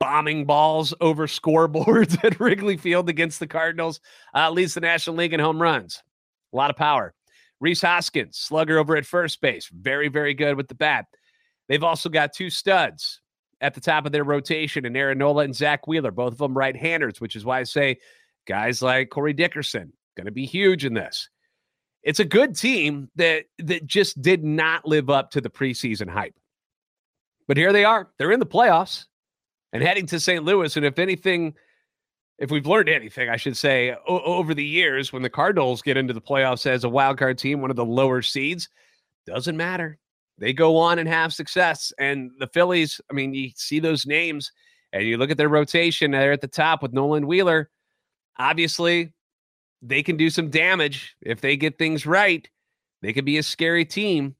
bombing 0.00 0.44
balls 0.44 0.94
over 1.00 1.26
scoreboards 1.26 2.22
at 2.24 2.40
Wrigley 2.40 2.76
Field 2.76 3.08
against 3.08 3.40
the 3.40 3.46
Cardinals, 3.46 4.00
uh, 4.34 4.50
leads 4.50 4.74
the 4.74 4.80
National 4.80 5.16
League 5.16 5.34
in 5.34 5.40
home 5.40 5.60
runs. 5.60 6.02
A 6.52 6.56
lot 6.56 6.70
of 6.70 6.76
power. 6.76 7.14
Rhys 7.60 7.80
Hoskins, 7.80 8.36
slugger 8.36 8.78
over 8.78 8.96
at 8.96 9.06
first 9.06 9.40
base, 9.40 9.70
very, 9.72 10.08
very 10.08 10.34
good 10.34 10.56
with 10.56 10.68
the 10.68 10.74
bat. 10.74 11.06
They've 11.68 11.82
also 11.82 12.08
got 12.08 12.34
two 12.34 12.50
studs 12.50 13.20
at 13.60 13.74
the 13.74 13.80
top 13.80 14.06
of 14.06 14.12
their 14.12 14.24
rotation, 14.24 14.84
and 14.84 14.96
Aaron 14.96 15.18
Nola 15.18 15.44
and 15.44 15.56
Zack 15.56 15.86
Wheeler, 15.86 16.10
both 16.10 16.32
of 16.32 16.38
them 16.38 16.56
right-handers, 16.56 17.20
which 17.20 17.36
is 17.36 17.44
why 17.44 17.60
I 17.60 17.62
say 17.64 17.98
guys 18.46 18.82
like 18.82 19.10
Corey 19.10 19.32
Dickerson 19.32 19.92
going 20.16 20.26
to 20.26 20.32
be 20.32 20.46
huge 20.46 20.84
in 20.84 20.94
this. 20.94 21.28
It's 22.02 22.20
a 22.20 22.24
good 22.24 22.56
team 22.56 23.10
that 23.16 23.46
that 23.58 23.86
just 23.86 24.20
did 24.22 24.44
not 24.44 24.86
live 24.86 25.10
up 25.10 25.30
to 25.32 25.40
the 25.40 25.50
preseason 25.50 26.08
hype. 26.08 26.34
But 27.48 27.56
here 27.56 27.72
they 27.72 27.84
are. 27.84 28.08
They're 28.18 28.32
in 28.32 28.40
the 28.40 28.46
playoffs 28.46 29.06
and 29.72 29.82
heading 29.82 30.06
to 30.06 30.20
St. 30.20 30.44
Louis. 30.44 30.76
And 30.76 30.86
if 30.86 30.98
anything 30.98 31.54
if 32.38 32.50
we've 32.50 32.66
learned 32.66 32.88
anything, 32.88 33.28
I 33.28 33.36
should 33.36 33.56
say, 33.56 33.96
o- 34.06 34.20
over 34.20 34.54
the 34.54 34.64
years, 34.64 35.12
when 35.12 35.22
the 35.22 35.30
Cardinals 35.30 35.82
get 35.82 35.96
into 35.96 36.12
the 36.12 36.20
playoffs 36.20 36.66
as 36.66 36.84
a 36.84 36.88
wild 36.88 37.18
card 37.18 37.38
team, 37.38 37.60
one 37.60 37.70
of 37.70 37.76
the 37.76 37.84
lower 37.84 38.22
seeds, 38.22 38.68
doesn't 39.26 39.56
matter. 39.56 39.98
They 40.38 40.52
go 40.52 40.76
on 40.76 40.98
and 40.98 41.08
have 41.08 41.32
success. 41.32 41.92
And 41.98 42.30
the 42.38 42.46
Phillies, 42.46 43.00
I 43.10 43.14
mean, 43.14 43.34
you 43.34 43.50
see 43.54 43.80
those 43.80 44.06
names 44.06 44.52
And 44.92 45.04
you 45.04 45.16
look 45.16 45.30
at 45.30 45.36
their 45.36 45.48
rotation 45.48 46.10
there 46.10 46.32
at 46.32 46.40
the 46.40 46.48
top 46.48 46.82
with 46.82 46.92
Nolan 46.92 47.26
Wheeler. 47.26 47.70
Obviously, 48.38 49.12
they 49.82 50.02
can 50.02 50.16
do 50.16 50.30
some 50.30 50.50
damage 50.50 51.16
if 51.22 51.40
they 51.40 51.56
get 51.56 51.78
things 51.78 52.06
right. 52.06 52.48
They 53.02 53.12
could 53.12 53.24
be 53.24 53.38
a 53.38 53.42
scary 53.42 53.84
team. 53.84 54.36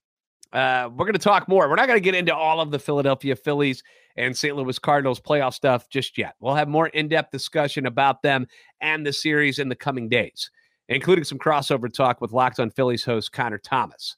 Uh, 0.52 0.88
we're 0.90 1.04
going 1.04 1.12
to 1.12 1.18
talk 1.18 1.48
more. 1.48 1.68
We're 1.68 1.76
not 1.76 1.88
going 1.88 1.98
to 1.98 2.04
get 2.04 2.14
into 2.14 2.34
all 2.34 2.60
of 2.60 2.70
the 2.70 2.78
Philadelphia 2.78 3.36
Phillies 3.36 3.82
and 4.16 4.36
St. 4.36 4.56
Louis 4.56 4.78
Cardinals 4.78 5.20
playoff 5.20 5.54
stuff 5.54 5.88
just 5.90 6.16
yet. 6.16 6.34
We'll 6.40 6.54
have 6.54 6.68
more 6.68 6.86
in 6.88 7.08
depth 7.08 7.32
discussion 7.32 7.86
about 7.86 8.22
them 8.22 8.46
and 8.80 9.04
the 9.04 9.12
series 9.12 9.58
in 9.58 9.68
the 9.68 9.76
coming 9.76 10.08
days, 10.08 10.50
including 10.88 11.24
some 11.24 11.38
crossover 11.38 11.92
talk 11.92 12.20
with 12.20 12.32
Locked 12.32 12.60
on 12.60 12.70
Phillies 12.70 13.04
host 13.04 13.32
Connor 13.32 13.58
Thomas. 13.58 14.16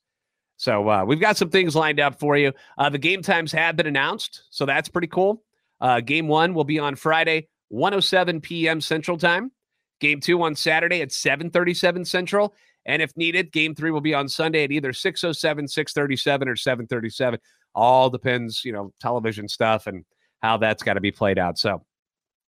So 0.59 0.89
uh, 0.89 1.05
we've 1.05 1.21
got 1.21 1.37
some 1.37 1.51
things 1.51 1.77
lined 1.77 2.01
up 2.01 2.19
for 2.19 2.37
you. 2.37 2.53
Uh, 2.77 2.91
the 2.91 2.99
game 2.99 3.23
times 3.23 3.53
have 3.53 3.77
been 3.77 3.87
announced, 3.87 4.43
so 4.51 4.67
that's 4.67 4.89
pretty 4.89 5.07
cool. 5.07 5.43
Uh, 5.81 6.01
game 6.01 6.27
one 6.27 6.53
will 6.53 6.65
be 6.65 6.81
on 6.81 6.97
Friday, 6.97 7.47
107 7.69 8.41
p.m. 8.41 8.81
Central 8.81 9.17
Time. 9.17 9.53
Game 10.01 10.21
two 10.21 10.43
on 10.43 10.55
Saturday 10.57 11.01
at 11.01 11.11
7:37 11.11 12.07
Central, 12.07 12.55
and 12.87 13.01
if 13.01 13.17
needed, 13.17 13.53
game 13.53 13.75
three 13.75 13.93
will 13.93 14.01
be 14.01 14.15
on 14.15 14.29
Sunday 14.29 14.65
at 14.65 14.73
either 14.73 14.93
6:07, 14.93 15.69
6:37, 15.69 16.49
or 16.49 16.57
7:37. 16.57 17.39
All 17.75 18.11
depends, 18.11 18.65
you 18.65 18.73
know, 18.73 18.93
television 19.01 19.49
stuff 19.49 19.87
and 19.87 20.05
how 20.43 20.57
that's 20.57 20.83
got 20.83 20.95
to 20.95 21.01
be 21.01 21.13
played 21.13 21.39
out. 21.39 21.59
So 21.59 21.85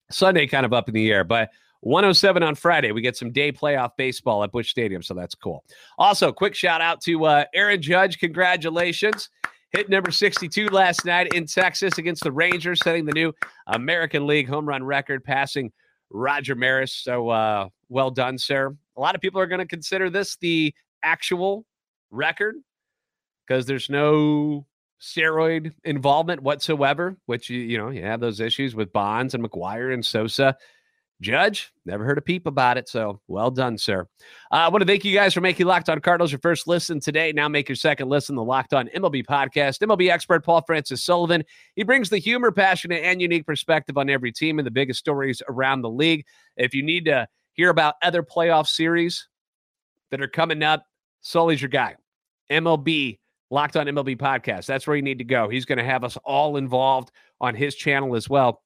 Sunday 0.09 0.47
kind 0.47 0.65
of 0.65 0.73
up 0.73 0.89
in 0.89 0.95
the 0.95 1.11
air, 1.11 1.23
but 1.23 1.51
107 1.81 2.43
on 2.43 2.55
Friday. 2.55 2.91
We 2.91 3.01
get 3.01 3.15
some 3.15 3.31
day 3.31 3.51
playoff 3.51 3.91
baseball 3.97 4.43
at 4.43 4.51
Busch 4.51 4.69
Stadium, 4.69 5.01
so 5.01 5.13
that's 5.13 5.35
cool. 5.35 5.63
Also, 5.97 6.31
quick 6.31 6.55
shout 6.55 6.81
out 6.81 7.01
to 7.01 7.25
uh, 7.25 7.45
Aaron 7.53 7.81
Judge. 7.81 8.19
Congratulations. 8.19 9.29
Hit 9.71 9.89
number 9.89 10.11
62 10.11 10.67
last 10.69 11.05
night 11.05 11.33
in 11.33 11.45
Texas 11.45 11.97
against 11.97 12.23
the 12.23 12.31
Rangers, 12.31 12.79
setting 12.83 13.05
the 13.05 13.13
new 13.13 13.33
American 13.67 14.25
League 14.25 14.49
home 14.49 14.67
run 14.67 14.83
record, 14.83 15.23
passing 15.23 15.71
Roger 16.09 16.55
Maris. 16.55 16.93
So 16.93 17.29
uh, 17.29 17.69
well 17.87 18.09
done, 18.09 18.37
sir. 18.37 18.75
A 18.97 18.99
lot 18.99 19.15
of 19.15 19.21
people 19.21 19.39
are 19.39 19.47
going 19.47 19.59
to 19.59 19.67
consider 19.67 20.09
this 20.09 20.37
the 20.37 20.73
actual 21.03 21.65
record 22.11 22.55
because 23.47 23.65
there's 23.65 23.89
no 23.89 24.65
steroid 25.01 25.71
involvement 25.83 26.41
whatsoever, 26.41 27.15
which 27.25 27.49
you 27.49 27.77
know, 27.77 27.89
you 27.89 28.03
have 28.03 28.19
those 28.19 28.39
issues 28.39 28.75
with 28.75 28.91
Bonds 28.91 29.33
and 29.33 29.43
McGwire 29.43 29.93
and 29.93 30.05
Sosa. 30.05 30.57
Judge, 31.21 31.73
never 31.85 32.05
heard 32.05 32.17
a 32.17 32.21
peep 32.21 32.45
about 32.45 32.77
it. 32.77 32.87
So 32.87 33.19
well 33.27 33.51
done, 33.51 33.77
sir. 33.77 34.07
Uh, 34.51 34.55
I 34.55 34.69
want 34.69 34.83
to 34.83 34.87
thank 34.87 35.03
you 35.03 35.13
guys 35.13 35.33
for 35.33 35.41
making 35.41 35.65
Locked 35.65 35.89
On 35.89 35.99
Cardinals 35.99 36.31
your 36.31 36.39
first 36.39 36.65
listen 36.65 37.01
today. 37.01 37.33
Now 37.33 37.49
make 37.49 37.67
your 37.67 37.75
second 37.75 38.07
listen, 38.07 38.35
the 38.35 38.43
Locked 38.43 38.73
On 38.73 38.87
MLB 38.87 39.25
podcast. 39.25 39.79
MLB 39.79 40.09
expert 40.09 40.45
Paul 40.45 40.63
Francis 40.65 41.03
Sullivan. 41.03 41.43
He 41.75 41.83
brings 41.83 42.09
the 42.09 42.19
humor, 42.19 42.53
passionate, 42.53 43.03
and 43.03 43.21
unique 43.21 43.45
perspective 43.45 43.97
on 43.97 44.09
every 44.09 44.31
team 44.31 44.59
and 44.59 44.65
the 44.65 44.71
biggest 44.71 44.99
stories 44.99 45.41
around 45.49 45.81
the 45.81 45.89
league. 45.89 46.25
If 46.55 46.73
you 46.73 46.83
need 46.83 47.03
to 47.05 47.27
hear 47.51 47.69
about 47.69 47.95
other 48.01 48.23
playoff 48.23 48.67
series 48.67 49.27
that 50.11 50.21
are 50.21 50.27
coming 50.27 50.63
up, 50.63 50.85
Sully's 51.19 51.61
your 51.61 51.69
guy. 51.69 51.95
MLB 52.49 53.19
Locked 53.51 53.75
On 53.75 53.87
MLB 53.87 54.15
podcast. 54.15 54.67
That's 54.67 54.87
where 54.87 54.95
you 54.95 55.01
need 55.01 55.17
to 55.17 55.25
go. 55.25 55.49
He's 55.49 55.65
going 55.65 55.79
to 55.79 55.83
have 55.83 56.05
us 56.05 56.17
all 56.23 56.55
involved 56.55 57.11
on 57.41 57.55
his 57.55 57.75
channel 57.75 58.15
as 58.15 58.29
well. 58.29 58.61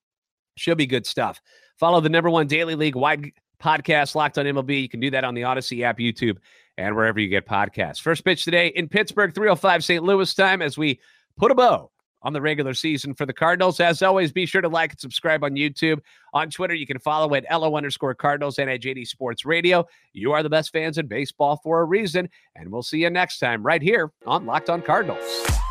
Should 0.55 0.77
be 0.77 0.85
good 0.85 1.07
stuff. 1.07 1.41
Follow 1.77 2.01
the 2.01 2.09
number 2.09 2.29
one 2.29 2.47
daily 2.47 2.75
league 2.75 2.95
wide 2.95 3.31
podcast, 3.61 4.15
Locked 4.15 4.37
on 4.37 4.45
MLB. 4.45 4.81
You 4.81 4.89
can 4.89 4.99
do 4.99 5.11
that 5.11 5.23
on 5.23 5.33
the 5.33 5.43
Odyssey 5.43 5.83
app, 5.83 5.97
YouTube, 5.97 6.37
and 6.77 6.95
wherever 6.95 7.19
you 7.19 7.29
get 7.29 7.47
podcasts. 7.47 8.01
First 8.01 8.25
pitch 8.25 8.43
today 8.43 8.67
in 8.67 8.87
Pittsburgh, 8.87 9.33
305 9.33 9.83
St. 9.83 10.03
Louis 10.03 10.33
time 10.33 10.61
as 10.61 10.77
we 10.77 10.99
put 11.37 11.51
a 11.51 11.55
bow 11.55 11.89
on 12.23 12.33
the 12.33 12.41
regular 12.41 12.73
season 12.73 13.13
for 13.13 13.25
the 13.25 13.33
Cardinals. 13.33 13.79
As 13.79 14.01
always, 14.01 14.31
be 14.31 14.45
sure 14.45 14.61
to 14.61 14.69
like 14.69 14.91
and 14.91 14.99
subscribe 14.99 15.43
on 15.43 15.51
YouTube. 15.51 15.99
On 16.33 16.49
Twitter, 16.49 16.73
you 16.73 16.87
can 16.87 16.99
follow 16.99 17.35
at 17.35 17.45
LO 17.51 17.75
underscore 17.75 18.15
Cardinals 18.15 18.59
and 18.59 18.69
at 18.69 18.81
JD 18.81 19.07
Sports 19.07 19.45
Radio. 19.45 19.85
You 20.13 20.31
are 20.31 20.41
the 20.41 20.49
best 20.49 20.71
fans 20.71 20.97
in 20.97 21.07
baseball 21.07 21.59
for 21.63 21.81
a 21.81 21.85
reason. 21.85 22.29
And 22.55 22.71
we'll 22.71 22.83
see 22.83 22.99
you 22.99 23.09
next 23.09 23.39
time 23.39 23.63
right 23.63 23.81
here 23.81 24.11
on 24.25 24.45
Locked 24.45 24.69
on 24.69 24.81
Cardinals. 24.81 25.62